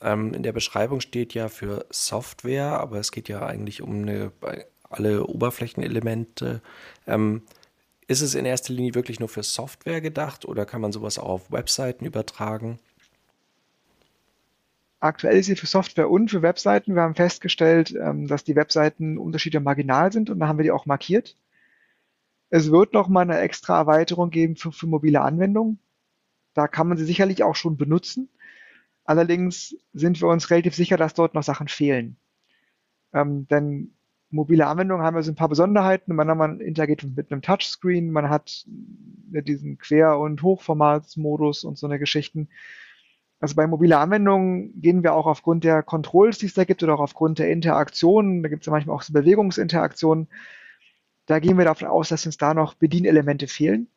Ähm, 0.02 0.34
in 0.34 0.44
der 0.44 0.54
Beschreibung 0.54 1.02
steht 1.02 1.34
ja 1.34 1.50
für 1.50 1.86
Software, 1.90 2.80
aber 2.80 2.98
es 2.98 3.12
geht 3.12 3.28
ja 3.28 3.46
eigentlich 3.46 3.82
um 3.82 4.04
eine, 4.04 4.32
alle 4.90 5.26
Oberflächenelemente. 5.26 6.62
Ähm, 7.08 7.42
ist 8.10 8.22
es 8.22 8.34
in 8.34 8.44
erster 8.44 8.74
Linie 8.74 8.96
wirklich 8.96 9.20
nur 9.20 9.30
für 9.30 9.44
Software 9.44 10.02
gedacht 10.02 10.44
oder 10.44 10.66
kann 10.66 10.82
man 10.82 10.92
sowas 10.92 11.20
auch 11.20 11.30
auf 11.30 11.52
Webseiten 11.52 12.06
übertragen? 12.06 12.80
Aktuell 15.00 15.38
ist 15.38 15.46
sie 15.46 15.56
für 15.56 15.68
Software 15.68 16.10
und 16.10 16.32
für 16.32 16.42
Webseiten. 16.42 16.96
Wir 16.96 17.04
haben 17.04 17.14
festgestellt, 17.14 17.96
ähm, 17.96 18.28
dass 18.28 18.44
die 18.44 18.56
Webseiten 18.56 19.20
Unterschiede 19.20 19.60
marginal 19.60 20.12
sind 20.12 20.32
und 20.32 20.40
da 20.40 20.48
haben 20.48 20.58
wir 20.58 20.64
die 20.64 20.72
auch 20.72 20.88
markiert. 20.88 21.36
Es 22.50 22.72
wird 22.72 22.94
noch 22.94 23.10
mal 23.10 23.22
eine 23.22 23.38
extra 23.40 23.78
Erweiterung 23.78 24.32
geben 24.32 24.56
für, 24.56 24.72
für 24.72 24.88
mobile 24.88 25.22
Anwendungen. 25.22 25.78
Da 26.56 26.68
kann 26.68 26.88
man 26.88 26.98
sie 26.98 27.06
sicherlich 27.06 27.44
auch 27.44 27.56
schon 27.56 27.78
benutzen. 27.78 28.28
Allerdings 29.06 29.76
sind 29.94 30.20
wir 30.20 30.30
uns 30.30 30.50
relativ 30.50 30.74
sicher, 30.74 30.98
dass 30.98 31.14
dort 31.14 31.36
noch 31.36 31.44
Sachen 31.44 31.68
fehlen. 31.68 32.18
Ähm, 33.14 33.48
denn 33.50 33.94
mobile 34.32 34.68
Anwendungen 34.68 35.04
haben 35.04 35.16
also 35.16 35.32
ein 35.32 35.36
paar 35.36 35.50
Besonderheiten. 35.50 36.16
Man, 36.16 36.28
man 36.38 36.60
interagiert 36.60 37.04
mit 37.04 37.32
einem 37.32 37.42
Touchscreen, 37.42 38.12
man 38.12 38.30
hat 38.30 38.66
diesen 38.68 39.78
Quer- 39.78 40.20
und 40.20 40.42
Hochformatsmodus 40.42 41.64
und 41.64 41.78
so 41.78 41.88
eine 41.88 42.00
Geschichten. 42.00 42.50
Also 43.40 43.56
bei 43.56 43.68
mobile 43.68 43.98
Anwendungen 43.98 44.80
gehen 44.82 45.02
wir 45.04 45.14
auch 45.14 45.26
aufgrund 45.26 45.64
der 45.64 45.82
Controls, 45.82 46.38
die 46.40 46.48
es 46.48 46.54
da 46.54 46.66
gibt, 46.66 46.84
oder 46.84 46.96
auch 46.96 47.00
aufgrund 47.00 47.40
der 47.40 47.50
Interaktionen, 47.50 48.44
da 48.44 48.50
gibt 48.50 48.64
es 48.64 48.66
ja 48.68 48.72
manchmal 48.72 48.96
auch 48.96 49.02
so 49.02 49.14
Bewegungsinteraktionen, 49.14 50.28
da 51.26 51.40
gehen 51.40 51.58
wir 51.58 51.66
davon 51.66 51.88
aus, 51.88 52.10
dass 52.10 52.26
uns 52.26 52.38
da 52.38 52.54
noch 52.54 52.74
Bedienelemente 52.74 53.48
fehlen. 53.48 53.88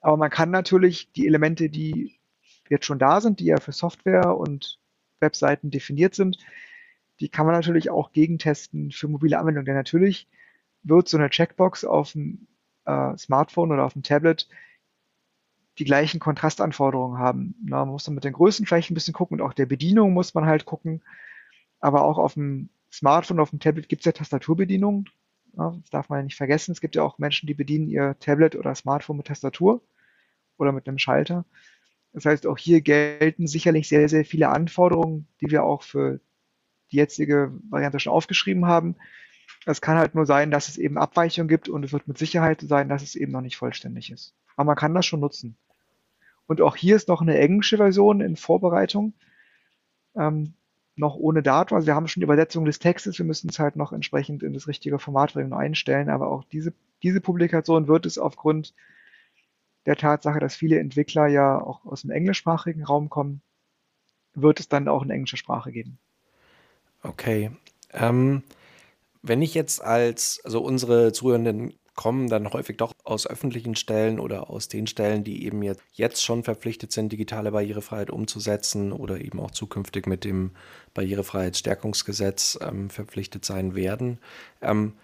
Aber 0.00 0.16
man 0.16 0.30
kann 0.30 0.50
natürlich 0.50 1.12
die 1.12 1.26
Elemente, 1.26 1.68
die 1.68 2.18
jetzt 2.68 2.86
schon 2.86 2.98
da 2.98 3.20
sind, 3.20 3.40
die 3.40 3.46
ja 3.46 3.60
für 3.60 3.72
Software 3.72 4.36
und 4.36 4.80
Webseiten 5.20 5.70
definiert 5.70 6.14
sind, 6.14 6.38
die 7.20 7.28
kann 7.28 7.46
man 7.46 7.54
natürlich 7.54 7.90
auch 7.90 8.12
gegentesten 8.12 8.90
für 8.90 9.08
mobile 9.08 9.38
Anwendungen. 9.38 9.66
Denn 9.66 9.74
natürlich 9.74 10.28
wird 10.82 11.08
so 11.08 11.18
eine 11.18 11.30
Checkbox 11.30 11.84
auf 11.84 12.12
dem 12.12 12.48
äh, 12.86 13.16
Smartphone 13.16 13.72
oder 13.72 13.84
auf 13.84 13.92
dem 13.92 14.02
Tablet 14.02 14.48
die 15.78 15.84
gleichen 15.84 16.20
Kontrastanforderungen 16.20 17.18
haben. 17.18 17.54
Na, 17.62 17.78
man 17.80 17.90
muss 17.90 18.04
dann 18.04 18.14
mit 18.14 18.24
den 18.24 18.32
Größen 18.32 18.66
vielleicht 18.66 18.90
ein 18.90 18.94
bisschen 18.94 19.14
gucken 19.14 19.40
und 19.40 19.46
auch 19.46 19.54
der 19.54 19.66
Bedienung 19.66 20.12
muss 20.12 20.34
man 20.34 20.46
halt 20.46 20.64
gucken. 20.64 21.02
Aber 21.80 22.02
auch 22.02 22.18
auf 22.18 22.34
dem 22.34 22.70
Smartphone, 22.92 23.40
auf 23.40 23.50
dem 23.50 23.60
Tablet 23.60 23.88
gibt 23.88 24.00
es 24.00 24.06
ja 24.06 24.12
Tastaturbedienungen. 24.12 25.08
Ja, 25.56 25.70
das 25.80 25.90
darf 25.90 26.08
man 26.08 26.20
ja 26.20 26.22
nicht 26.24 26.36
vergessen. 26.36 26.72
Es 26.72 26.80
gibt 26.80 26.96
ja 26.96 27.02
auch 27.02 27.18
Menschen, 27.18 27.46
die 27.46 27.54
bedienen 27.54 27.88
ihr 27.88 28.16
Tablet 28.20 28.56
oder 28.56 28.74
Smartphone 28.74 29.16
mit 29.16 29.26
Tastatur 29.26 29.82
oder 30.58 30.72
mit 30.72 30.86
einem 30.86 30.98
Schalter. 30.98 31.44
Das 32.12 32.24
heißt, 32.24 32.46
auch 32.46 32.58
hier 32.58 32.80
gelten 32.80 33.46
sicherlich 33.46 33.88
sehr, 33.88 34.08
sehr 34.08 34.24
viele 34.24 34.48
Anforderungen, 34.48 35.28
die 35.40 35.50
wir 35.50 35.64
auch 35.64 35.82
für 35.82 36.20
die 36.92 36.96
jetzige 36.96 37.52
Variante 37.68 38.00
schon 38.00 38.12
aufgeschrieben 38.12 38.66
haben. 38.66 38.96
Es 39.66 39.80
kann 39.80 39.98
halt 39.98 40.14
nur 40.14 40.26
sein, 40.26 40.50
dass 40.50 40.68
es 40.68 40.78
eben 40.78 40.98
Abweichungen 40.98 41.48
gibt 41.48 41.68
und 41.68 41.84
es 41.84 41.92
wird 41.92 42.08
mit 42.08 42.18
Sicherheit 42.18 42.60
sein, 42.62 42.88
dass 42.88 43.02
es 43.02 43.14
eben 43.14 43.32
noch 43.32 43.40
nicht 43.42 43.56
vollständig 43.56 44.10
ist. 44.10 44.34
Aber 44.56 44.66
man 44.66 44.76
kann 44.76 44.94
das 44.94 45.06
schon 45.06 45.20
nutzen. 45.20 45.56
Und 46.46 46.60
auch 46.60 46.76
hier 46.76 46.96
ist 46.96 47.08
noch 47.08 47.20
eine 47.20 47.38
englische 47.38 47.76
Version 47.76 48.20
in 48.20 48.36
Vorbereitung, 48.36 49.12
ähm, 50.16 50.54
noch 50.96 51.16
ohne 51.16 51.42
Datum. 51.42 51.76
Also 51.76 51.86
wir 51.86 51.94
haben 51.94 52.08
schon 52.08 52.20
die 52.20 52.24
Übersetzung 52.24 52.64
des 52.64 52.78
Textes, 52.78 53.18
wir 53.18 53.26
müssen 53.26 53.50
es 53.50 53.58
halt 53.58 53.76
noch 53.76 53.92
entsprechend 53.92 54.42
in 54.42 54.52
das 54.52 54.66
richtige 54.66 54.98
Format 54.98 55.36
einstellen. 55.36 56.08
Aber 56.08 56.28
auch 56.28 56.44
diese, 56.44 56.72
diese 57.02 57.20
Publikation 57.20 57.88
wird 57.88 58.06
es 58.06 58.18
aufgrund 58.18 58.74
der 59.86 59.96
Tatsache, 59.96 60.40
dass 60.40 60.56
viele 60.56 60.78
Entwickler 60.78 61.26
ja 61.26 61.60
auch 61.60 61.84
aus 61.86 62.02
dem 62.02 62.10
englischsprachigen 62.10 62.84
Raum 62.84 63.08
kommen, 63.08 63.42
wird 64.34 64.60
es 64.60 64.68
dann 64.68 64.88
auch 64.88 65.02
in 65.02 65.10
englischer 65.10 65.36
Sprache 65.36 65.72
geben. 65.72 65.98
Okay. 67.02 67.50
Ähm, 67.92 68.42
wenn 69.22 69.42
ich 69.42 69.54
jetzt 69.54 69.82
als, 69.82 70.40
also 70.44 70.60
unsere 70.60 71.12
Zuhörenden 71.12 71.74
kommen 71.94 72.30
dann 72.30 72.50
häufig 72.52 72.78
doch 72.78 72.94
aus 73.04 73.26
öffentlichen 73.26 73.74
Stellen 73.74 74.20
oder 74.20 74.48
aus 74.48 74.68
den 74.68 74.86
Stellen, 74.86 75.22
die 75.22 75.44
eben 75.44 75.62
jetzt, 75.62 75.82
jetzt 75.92 76.24
schon 76.24 76.44
verpflichtet 76.44 76.92
sind, 76.92 77.12
digitale 77.12 77.50
Barrierefreiheit 77.52 78.10
umzusetzen 78.10 78.92
oder 78.92 79.20
eben 79.20 79.38
auch 79.38 79.50
zukünftig 79.50 80.06
mit 80.06 80.24
dem 80.24 80.52
Barrierefreiheitsstärkungsgesetz 80.94 82.58
ähm, 82.62 82.88
verpflichtet 82.88 83.44
sein 83.44 83.74
werden. 83.74 84.18
Ähm, 84.62 84.94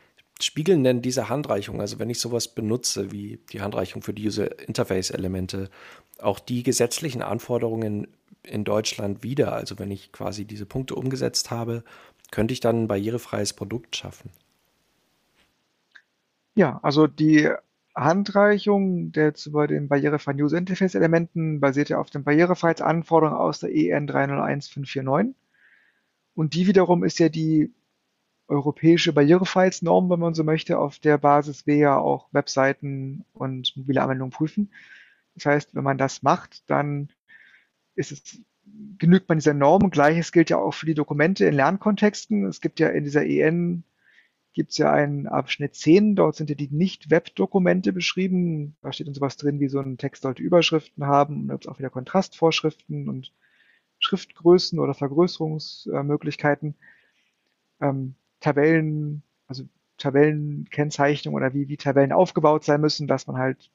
spiegeln 0.41 0.85
denn 0.85 1.03
diese 1.03 1.29
Handreichungen, 1.29 1.83
also 1.83 1.99
wenn 1.99 2.09
ich 2.09 2.19
sowas 2.19 2.49
benutze 2.49 3.13
wie 3.13 3.41
die 3.53 3.61
Handreichung 3.61 4.03
für 4.03 4.15
die 4.15 4.27
User 4.27 4.59
Interface 4.67 5.11
Elemente, 5.11 5.69
auch 6.19 6.39
die 6.39 6.63
gesetzlichen 6.63 7.21
Anforderungen 7.21 8.07
in 8.43 8.65
Deutschland 8.65 9.23
wieder? 9.23 9.53
Also 9.53 9.79
wenn 9.79 9.91
ich 9.91 10.13
quasi 10.13 10.45
diese 10.45 10.67
Punkte 10.67 10.95
umgesetzt 10.95 11.51
habe, 11.51 11.85
könnte 12.31 12.53
ich 12.53 12.61
dann 12.61 12.85
ein 12.85 12.89
barrierefreies 12.89 13.53
Produkt 13.53 13.97
schaffen? 13.97 14.31
Ja, 16.55 16.81
also 16.83 17.07
die 17.07 17.51
Handreichung 17.95 19.13
der 19.13 19.35
zu 19.35 19.53
bei 19.53 19.67
den 19.67 19.89
barrierefreien 19.89 20.41
User 20.41 20.59
Interface 20.59 20.95
Elementen 20.95 21.61
basiert 21.61 21.89
ja 21.89 21.99
auf 21.99 22.11
den 22.11 22.25
Barrierefreiheitsanforderungen 22.25 23.39
aus 23.39 23.61
der 23.61 23.75
EN 23.75 24.07
301549. 24.07 25.35
Und 26.35 26.55
die 26.55 26.67
wiederum 26.67 27.05
ist 27.05 27.19
ja 27.19 27.31
die 27.31 27.73
europäische 28.49 29.13
Barrierefreiheitsnorm, 29.13 30.11
wenn 30.11 30.21
man 30.21 30.35
so 30.35 30.45
möchte, 30.45 30.79
auf 30.79 30.99
der 30.99 31.19
Basis 31.19 31.67
wir 31.67 31.77
ja 31.77 31.99
auch 31.99 32.29
Webseiten 32.33 33.25
und 33.33 33.77
mobile 33.77 34.03
Anwendungen 34.03 34.31
prüfen. 34.31 34.71
Das 35.35 35.47
heißt, 35.47 35.75
wenn 35.75 35.85
man 35.85 35.99
das 35.99 36.23
macht, 36.23 36.69
dann 36.71 37.09
ist 37.97 38.13
es, 38.13 38.41
genügt 38.99 39.29
man 39.29 39.39
dieser 39.39 39.55
Norm. 39.55 39.91
Gleiches 39.91 40.33
gilt 40.33 40.51
ja 40.51 40.59
auch 40.59 40.75
für 40.75 40.87
die 40.87 40.95
Dokumente 40.95 41.45
in 41.47 41.55
Lernkontexten. 41.55 42.47
Es 42.47 42.61
gibt 42.61 42.79
ja 42.79 42.89
in 42.89 43.05
dieser 43.05 43.27
EN 43.27 43.85
gibt 44.57 44.71
es 44.71 44.79
ja 44.79 44.91
einen 44.91 45.27
Abschnitt 45.27 45.75
10, 45.75 46.17
dort 46.17 46.35
sind 46.35 46.49
ja 46.49 46.57
die 46.57 46.71
Nicht-Web-Dokumente 46.71 47.93
beschrieben. 47.93 48.75
Da 48.81 48.91
steht 48.91 49.07
dann 49.07 49.13
sowas 49.13 49.37
drin, 49.37 49.61
wie 49.61 49.69
so 49.69 49.81
ein 49.81 49.99
Text 49.99 50.23
sollte 50.23 50.43
Überschriften 50.43 51.05
haben 51.05 51.43
und 51.43 51.51
jetzt 51.51 51.69
auch 51.69 51.79
wieder 51.79 51.91
Kontrastvorschriften 51.91 53.11
und 53.11 53.35
Schriftgrößen 53.99 54.79
oder 54.79 54.95
Vergrößerungsmöglichkeiten. 54.95 56.75
Ähm, 57.83 58.15
Tabellen, 58.41 59.23
also 59.47 59.65
Tabellenkennzeichnung 59.99 61.35
oder 61.35 61.53
wie, 61.53 61.69
wie 61.69 61.77
Tabellen 61.77 62.13
aufgebaut 62.13 62.65
sein 62.65 62.81
müssen, 62.81 63.07
dass 63.07 63.27
man 63.27 63.37
halt 63.37 63.71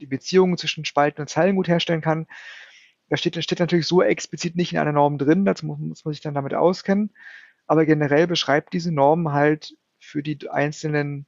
die 0.00 0.06
Beziehungen 0.06 0.56
zwischen 0.58 0.84
Spalten 0.84 1.20
und 1.20 1.28
Zeilen 1.28 1.56
gut 1.56 1.68
herstellen 1.68 2.00
kann. 2.00 2.26
Das 3.08 3.20
steht, 3.20 3.42
steht 3.42 3.60
natürlich 3.60 3.86
so 3.86 4.02
explizit 4.02 4.56
nicht 4.56 4.72
in 4.72 4.78
einer 4.78 4.92
Norm 4.92 5.18
drin, 5.18 5.44
dazu 5.44 5.66
muss, 5.66 5.78
muss 5.78 6.04
man 6.04 6.14
sich 6.14 6.22
dann 6.22 6.34
damit 6.34 6.54
auskennen. 6.54 7.12
Aber 7.66 7.86
generell 7.86 8.26
beschreibt 8.26 8.72
diese 8.72 8.92
Norm 8.92 9.32
halt 9.32 9.76
für 9.98 10.22
die 10.22 10.48
einzelnen 10.48 11.26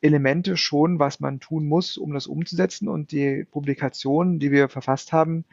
Elemente 0.00 0.56
schon, 0.56 0.98
was 0.98 1.20
man 1.20 1.40
tun 1.40 1.66
muss, 1.66 1.96
um 1.96 2.12
das 2.12 2.26
umzusetzen. 2.26 2.88
Und 2.88 3.12
die 3.12 3.44
Publikationen, 3.44 4.40
die 4.40 4.50
wir 4.50 4.68
verfasst 4.68 5.12
haben, 5.12 5.44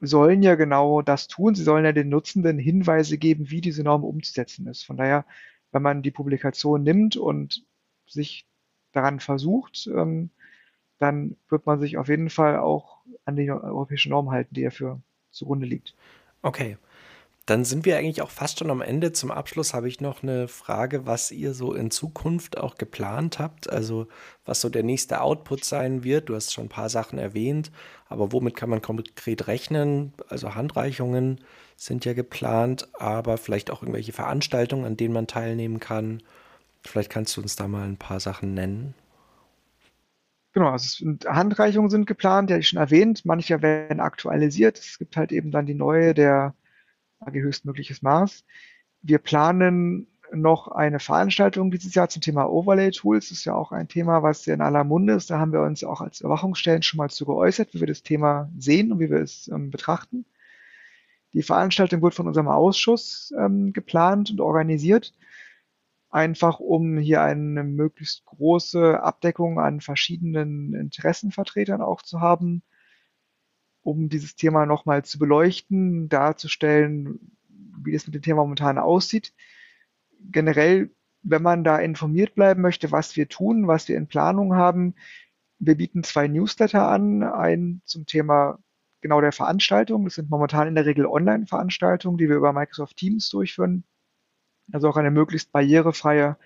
sollen 0.00 0.42
ja 0.42 0.54
genau 0.54 1.02
das 1.02 1.28
tun. 1.28 1.54
Sie 1.54 1.64
sollen 1.64 1.84
ja 1.84 1.92
den 1.92 2.08
Nutzenden 2.08 2.58
Hinweise 2.58 3.18
geben, 3.18 3.50
wie 3.50 3.60
diese 3.60 3.82
Norm 3.82 4.04
umzusetzen 4.04 4.66
ist. 4.68 4.84
Von 4.84 4.96
daher, 4.96 5.26
wenn 5.72 5.82
man 5.82 6.02
die 6.02 6.12
Publikation 6.12 6.82
nimmt 6.82 7.16
und 7.16 7.64
sich 8.06 8.46
daran 8.92 9.18
versucht, 9.18 9.88
ähm, 9.88 10.30
dann 10.98 11.36
wird 11.48 11.66
man 11.66 11.80
sich 11.80 11.98
auf 11.98 12.08
jeden 12.08 12.30
Fall 12.30 12.58
auch 12.58 12.98
an 13.24 13.36
die 13.36 13.50
europäische 13.50 14.08
Norm 14.08 14.30
halten, 14.30 14.54
die 14.54 14.62
dafür 14.62 15.00
zugrunde 15.30 15.66
liegt. 15.66 15.94
Okay. 16.42 16.76
Dann 17.46 17.66
sind 17.66 17.84
wir 17.84 17.98
eigentlich 17.98 18.22
auch 18.22 18.30
fast 18.30 18.58
schon 18.58 18.70
am 18.70 18.80
Ende. 18.80 19.12
Zum 19.12 19.30
Abschluss 19.30 19.74
habe 19.74 19.86
ich 19.86 20.00
noch 20.00 20.22
eine 20.22 20.48
Frage, 20.48 21.04
was 21.04 21.30
ihr 21.30 21.52
so 21.52 21.74
in 21.74 21.90
Zukunft 21.90 22.56
auch 22.56 22.76
geplant 22.76 23.38
habt. 23.38 23.68
Also 23.68 24.06
was 24.46 24.62
so 24.62 24.70
der 24.70 24.82
nächste 24.82 25.20
Output 25.20 25.62
sein 25.62 26.04
wird. 26.04 26.30
Du 26.30 26.34
hast 26.34 26.54
schon 26.54 26.66
ein 26.66 26.70
paar 26.70 26.88
Sachen 26.88 27.18
erwähnt, 27.18 27.70
aber 28.08 28.32
womit 28.32 28.56
kann 28.56 28.70
man 28.70 28.80
konkret 28.80 29.46
rechnen? 29.46 30.14
Also 30.28 30.54
Handreichungen 30.54 31.38
sind 31.76 32.06
ja 32.06 32.14
geplant, 32.14 32.88
aber 32.94 33.36
vielleicht 33.36 33.70
auch 33.70 33.82
irgendwelche 33.82 34.14
Veranstaltungen, 34.14 34.86
an 34.86 34.96
denen 34.96 35.12
man 35.12 35.26
teilnehmen 35.26 35.80
kann. 35.80 36.22
Vielleicht 36.82 37.10
kannst 37.10 37.36
du 37.36 37.42
uns 37.42 37.56
da 37.56 37.68
mal 37.68 37.86
ein 37.86 37.98
paar 37.98 38.20
Sachen 38.20 38.54
nennen. 38.54 38.94
Genau, 40.54 40.68
also 40.70 41.04
Handreichungen 41.26 41.90
sind 41.90 42.06
geplant, 42.06 42.48
die 42.48 42.54
hatte 42.54 42.60
ich 42.60 42.68
schon 42.68 42.78
erwähnt. 42.78 43.24
Manche 43.24 43.60
werden 43.60 44.00
aktualisiert. 44.00 44.78
Es 44.78 44.98
gibt 44.98 45.16
halt 45.16 45.32
eben 45.32 45.50
dann 45.50 45.66
die 45.66 45.74
neue, 45.74 46.14
der 46.14 46.54
AG 47.20 47.34
höchstmögliches 47.34 48.02
Maß. 48.02 48.44
Wir 49.02 49.18
planen 49.18 50.06
noch 50.32 50.68
eine 50.68 51.00
Veranstaltung 51.00 51.72
dieses 51.72 51.94
Jahr 51.94 52.08
zum 52.08 52.22
Thema 52.22 52.48
Overlay-Tools. 52.48 53.30
Das 53.30 53.38
ist 53.38 53.44
ja 53.44 53.54
auch 53.54 53.72
ein 53.72 53.88
Thema, 53.88 54.22
was 54.22 54.46
in 54.46 54.60
aller 54.60 54.84
Munde 54.84 55.14
ist. 55.14 55.28
Da 55.30 55.40
haben 55.40 55.52
wir 55.52 55.60
uns 55.62 55.82
auch 55.82 56.00
als 56.00 56.20
Überwachungsstellen 56.20 56.82
schon 56.82 56.98
mal 56.98 57.10
zu 57.10 57.26
geäußert, 57.26 57.74
wie 57.74 57.80
wir 57.80 57.88
das 57.88 58.04
Thema 58.04 58.48
sehen 58.56 58.92
und 58.92 59.00
wie 59.00 59.10
wir 59.10 59.20
es 59.20 59.48
ähm, 59.48 59.70
betrachten. 59.72 60.24
Die 61.32 61.42
Veranstaltung 61.42 62.00
wird 62.00 62.14
von 62.14 62.28
unserem 62.28 62.48
Ausschuss 62.48 63.34
ähm, 63.36 63.72
geplant 63.72 64.30
und 64.30 64.40
organisiert, 64.40 65.14
einfach 66.14 66.60
um 66.60 66.98
hier 66.98 67.22
eine 67.22 67.64
möglichst 67.64 68.24
große 68.24 69.02
Abdeckung 69.02 69.58
an 69.58 69.80
verschiedenen 69.80 70.74
Interessenvertretern 70.74 71.82
auch 71.82 72.02
zu 72.02 72.20
haben 72.20 72.62
um 73.84 74.08
dieses 74.08 74.34
Thema 74.34 74.66
nochmal 74.66 75.04
zu 75.04 75.18
beleuchten, 75.18 76.08
darzustellen, 76.08 77.36
wie 77.84 77.94
es 77.94 78.06
mit 78.06 78.14
dem 78.14 78.22
Thema 78.22 78.42
momentan 78.42 78.78
aussieht. 78.78 79.34
Generell, 80.20 80.90
wenn 81.22 81.42
man 81.42 81.64
da 81.64 81.78
informiert 81.78 82.34
bleiben 82.34 82.62
möchte, 82.62 82.92
was 82.92 83.14
wir 83.14 83.28
tun, 83.28 83.68
was 83.68 83.86
wir 83.88 83.96
in 83.96 84.08
Planung 84.08 84.54
haben, 84.54 84.94
wir 85.58 85.76
bieten 85.76 86.02
zwei 86.02 86.28
Newsletter 86.28 86.88
an, 86.88 87.22
einen 87.22 87.82
zum 87.84 88.06
Thema 88.06 88.58
genau 89.02 89.20
der 89.20 89.32
Veranstaltung. 89.32 90.04
Das 90.04 90.14
sind 90.14 90.30
momentan 90.30 90.66
in 90.66 90.74
der 90.74 90.86
Regel 90.86 91.06
Online-Veranstaltungen, 91.06 92.18
die 92.18 92.28
wir 92.28 92.36
über 92.36 92.52
Microsoft 92.52 92.96
Teams 92.96 93.28
durchführen. 93.28 93.84
Also 94.72 94.88
auch 94.88 94.96
eine 94.96 95.10
möglichst 95.10 95.52
barrierefreie 95.52 96.36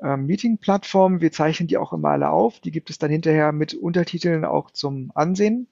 äh, 0.00 0.16
Meeting-Plattform. 0.16 1.20
Wir 1.20 1.32
zeichnen 1.32 1.68
die 1.68 1.78
auch 1.78 1.92
immer 1.92 2.10
alle 2.10 2.30
auf. 2.30 2.60
Die 2.60 2.70
gibt 2.70 2.90
es 2.90 2.98
dann 2.98 3.10
hinterher 3.10 3.52
mit 3.52 3.74
Untertiteln 3.74 4.44
auch 4.44 4.70
zum 4.70 5.12
Ansehen 5.14 5.68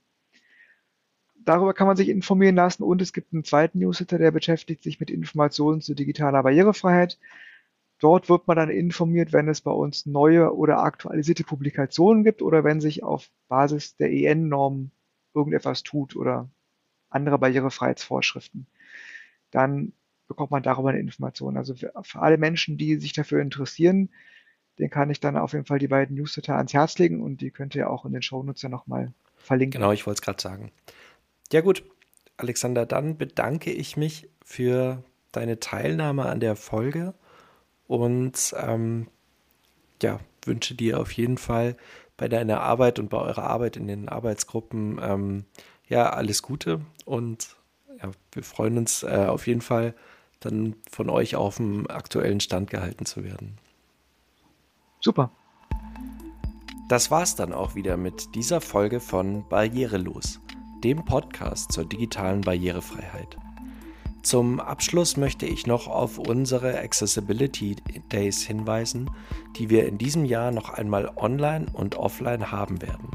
darüber 1.44 1.74
kann 1.74 1.86
man 1.86 1.96
sich 1.96 2.08
informieren 2.08 2.56
lassen 2.56 2.82
und 2.82 3.02
es 3.02 3.12
gibt 3.12 3.32
einen 3.32 3.44
zweiten 3.44 3.78
Newsletter, 3.78 4.18
der 4.18 4.30
beschäftigt 4.30 4.82
sich 4.82 5.00
mit 5.00 5.10
Informationen 5.10 5.80
zu 5.80 5.94
digitaler 5.94 6.42
Barrierefreiheit. 6.42 7.18
Dort 7.98 8.28
wird 8.28 8.46
man 8.46 8.56
dann 8.56 8.70
informiert, 8.70 9.32
wenn 9.32 9.48
es 9.48 9.60
bei 9.60 9.70
uns 9.70 10.06
neue 10.06 10.54
oder 10.54 10.78
aktualisierte 10.82 11.44
Publikationen 11.44 12.24
gibt 12.24 12.40
oder 12.40 12.64
wenn 12.64 12.80
sich 12.80 13.02
auf 13.02 13.30
Basis 13.48 13.96
der 13.96 14.10
EN-Norm 14.10 14.90
irgendetwas 15.34 15.82
tut 15.82 16.16
oder 16.16 16.48
andere 17.10 17.38
Barrierefreiheitsvorschriften. 17.38 18.66
Dann 19.50 19.92
bekommt 20.30 20.52
man 20.52 20.62
darüber 20.62 20.90
eine 20.90 21.00
Information. 21.00 21.56
Also 21.56 21.74
für, 21.74 21.92
alle 22.14 22.38
Menschen, 22.38 22.78
die 22.78 22.94
sich 22.98 23.12
dafür 23.12 23.42
interessieren, 23.42 24.10
den 24.78 24.88
kann 24.88 25.10
ich 25.10 25.18
dann 25.18 25.36
auf 25.36 25.54
jeden 25.54 25.64
Fall 25.66 25.80
die 25.80 25.88
beiden 25.88 26.16
Newsletter 26.16 26.54
ans 26.54 26.72
Herz 26.72 26.96
legen 26.98 27.20
und 27.20 27.40
die 27.40 27.50
könnt 27.50 27.74
ihr 27.74 27.90
auch 27.90 28.04
in 28.04 28.12
den 28.12 28.22
Shownotes 28.22 28.62
ja 28.62 28.68
nochmal 28.68 29.12
verlinken. 29.38 29.80
Genau, 29.80 29.90
ich 29.90 30.06
wollte 30.06 30.18
es 30.18 30.22
gerade 30.22 30.40
sagen. 30.40 30.70
Ja 31.50 31.62
gut, 31.62 31.82
Alexander, 32.36 32.86
dann 32.86 33.18
bedanke 33.18 33.72
ich 33.72 33.96
mich 33.96 34.28
für 34.44 35.02
deine 35.32 35.58
Teilnahme 35.58 36.26
an 36.26 36.38
der 36.38 36.54
Folge 36.54 37.12
und 37.88 38.54
ähm, 38.56 39.08
ja, 40.00 40.20
wünsche 40.44 40.76
dir 40.76 41.00
auf 41.00 41.10
jeden 41.10 41.38
Fall 41.38 41.76
bei 42.16 42.28
deiner 42.28 42.60
Arbeit 42.60 43.00
und 43.00 43.10
bei 43.10 43.18
eurer 43.18 43.42
Arbeit 43.50 43.76
in 43.76 43.88
den 43.88 44.08
Arbeitsgruppen 44.08 45.00
ähm, 45.02 45.44
ja 45.88 46.10
alles 46.10 46.42
Gute 46.42 46.82
und 47.04 47.56
ja, 48.00 48.12
wir 48.30 48.44
freuen 48.44 48.78
uns 48.78 49.02
äh, 49.02 49.26
auf 49.26 49.48
jeden 49.48 49.60
Fall 49.60 49.94
dann 50.40 50.76
von 50.90 51.10
euch 51.10 51.36
auf 51.36 51.56
dem 51.56 51.88
aktuellen 51.90 52.40
Stand 52.40 52.70
gehalten 52.70 53.06
zu 53.06 53.24
werden. 53.24 53.56
Super. 55.00 55.30
Das 56.88 57.10
war's 57.10 57.36
dann 57.36 57.52
auch 57.52 57.74
wieder 57.74 57.96
mit 57.96 58.34
dieser 58.34 58.60
Folge 58.60 59.00
von 59.00 59.48
Barrierelos 59.48 60.40
dem 60.82 61.04
Podcast 61.04 61.72
zur 61.72 61.84
digitalen 61.84 62.40
Barrierefreiheit. 62.40 63.36
Zum 64.22 64.60
Abschluss 64.60 65.16
möchte 65.16 65.46
ich 65.46 65.66
noch 65.66 65.88
auf 65.88 66.18
unsere 66.18 66.78
Accessibility 66.78 67.76
Days 68.10 68.42
hinweisen, 68.42 69.10
die 69.56 69.70
wir 69.70 69.86
in 69.86 69.98
diesem 69.98 70.24
Jahr 70.24 70.50
noch 70.50 70.70
einmal 70.70 71.10
online 71.16 71.66
und 71.72 71.96
offline 71.96 72.50
haben 72.50 72.82
werden. 72.82 73.10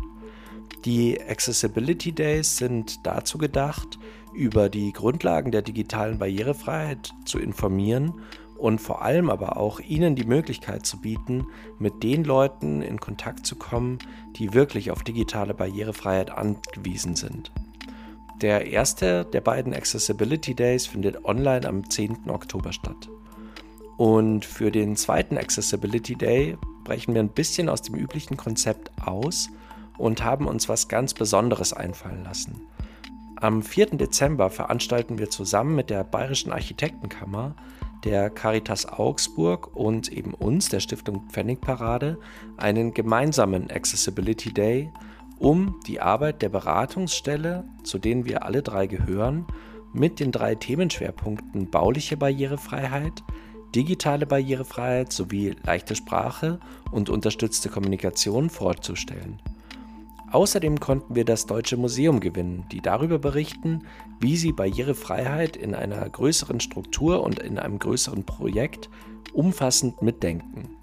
Die 0.83 1.19
Accessibility 1.21 2.11
Days 2.11 2.57
sind 2.57 3.05
dazu 3.05 3.37
gedacht, 3.37 3.99
über 4.35 4.69
die 4.69 4.91
Grundlagen 4.91 5.51
der 5.51 5.61
digitalen 5.61 6.19
Barrierefreiheit 6.19 7.13
zu 7.25 7.39
informieren 7.39 8.13
und 8.57 8.79
vor 8.79 9.01
allem 9.01 9.29
aber 9.29 9.57
auch 9.57 9.79
ihnen 9.79 10.15
die 10.15 10.25
Möglichkeit 10.25 10.85
zu 10.85 11.01
bieten, 11.01 11.47
mit 11.79 12.03
den 12.03 12.23
Leuten 12.23 12.81
in 12.81 12.99
Kontakt 12.99 13.45
zu 13.45 13.55
kommen, 13.55 13.99
die 14.37 14.53
wirklich 14.53 14.91
auf 14.91 15.03
digitale 15.03 15.53
Barrierefreiheit 15.53 16.31
angewiesen 16.31 17.15
sind. 17.15 17.51
Der 18.41 18.67
erste 18.67 19.25
der 19.25 19.41
beiden 19.41 19.73
Accessibility 19.73 20.55
Days 20.55 20.87
findet 20.87 21.23
online 21.23 21.67
am 21.67 21.89
10. 21.89 22.29
Oktober 22.29 22.73
statt. 22.73 23.09
Und 23.97 24.43
für 24.43 24.71
den 24.71 24.97
zweiten 24.97 25.37
Accessibility 25.37 26.15
Day 26.15 26.57
brechen 26.83 27.13
wir 27.13 27.21
ein 27.21 27.29
bisschen 27.29 27.69
aus 27.69 27.81
dem 27.81 27.95
üblichen 27.95 28.35
Konzept 28.35 28.91
aus 29.05 29.49
und 29.97 30.23
haben 30.23 30.47
uns 30.47 30.67
was 30.67 30.89
ganz 30.89 31.13
Besonderes 31.13 31.71
einfallen 31.71 32.23
lassen. 32.25 32.61
Am 33.37 33.63
4. 33.63 33.97
Dezember 33.97 34.49
veranstalten 34.49 35.19
wir 35.19 35.29
zusammen 35.29 35.75
mit 35.75 35.89
der 35.89 36.05
Bayerischen 36.05 36.53
Architektenkammer 36.53 37.55
der 38.05 38.29
Caritas 38.29 38.85
Augsburg 38.85 39.75
und 39.75 40.09
eben 40.11 40.33
uns, 40.33 40.69
der 40.69 40.79
Stiftung 40.79 41.27
Pfennigparade, 41.29 42.17
einen 42.55 42.93
gemeinsamen 42.93 43.69
Accessibility 43.69 44.53
Day, 44.53 44.91
um 45.37 45.79
die 45.85 45.99
Arbeit 45.99 46.41
der 46.41 46.49
Beratungsstelle, 46.49 47.65
zu 47.83 47.97
denen 47.97 48.25
wir 48.25 48.45
alle 48.45 48.61
drei 48.61 48.87
gehören, 48.87 49.45
mit 49.91 50.19
den 50.19 50.31
drei 50.31 50.55
Themenschwerpunkten 50.55 51.69
bauliche 51.69 52.15
Barrierefreiheit, 52.15 53.23
digitale 53.75 54.25
Barrierefreiheit 54.25 55.11
sowie 55.11 55.55
leichte 55.63 55.95
Sprache 55.95 56.59
und 56.91 57.09
unterstützte 57.09 57.69
Kommunikation 57.69 58.49
vorzustellen. 58.49 59.41
Außerdem 60.35 60.81
konnten 60.81 61.15
wir 61.15 61.23
das 61.23 61.45
Deutsche 61.45 61.77
Museum 61.77 62.19
gewinnen, 62.19 62.65
die 62.69 62.81
darüber 62.81 63.19
berichten, 63.19 63.83
wie 64.19 64.35
sie 64.35 64.51
Barrierefreiheit 64.51 65.55
in 65.55 65.73
einer 65.73 66.09
größeren 66.09 66.59
Struktur 66.59 67.23
und 67.23 67.39
in 67.39 67.57
einem 67.57 67.79
größeren 67.79 68.25
Projekt 68.25 68.89
umfassend 69.31 70.01
mitdenken. 70.01 70.75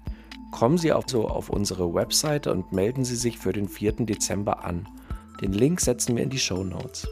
Kommen 0.49 0.79
Sie 0.79 0.91
auch 0.91 1.03
so 1.05 1.27
auf 1.27 1.51
unsere 1.51 1.93
Webseite 1.93 2.51
und 2.51 2.73
melden 2.73 3.05
Sie 3.05 3.15
sich 3.15 3.37
für 3.37 3.53
den 3.53 3.67
4. 3.67 4.07
Dezember 4.07 4.65
an. 4.65 4.89
Den 5.39 5.53
Link 5.53 5.81
setzen 5.81 6.15
wir 6.15 6.23
in 6.23 6.31
die 6.31 6.39
Show 6.39 6.63
Notes. 6.63 7.07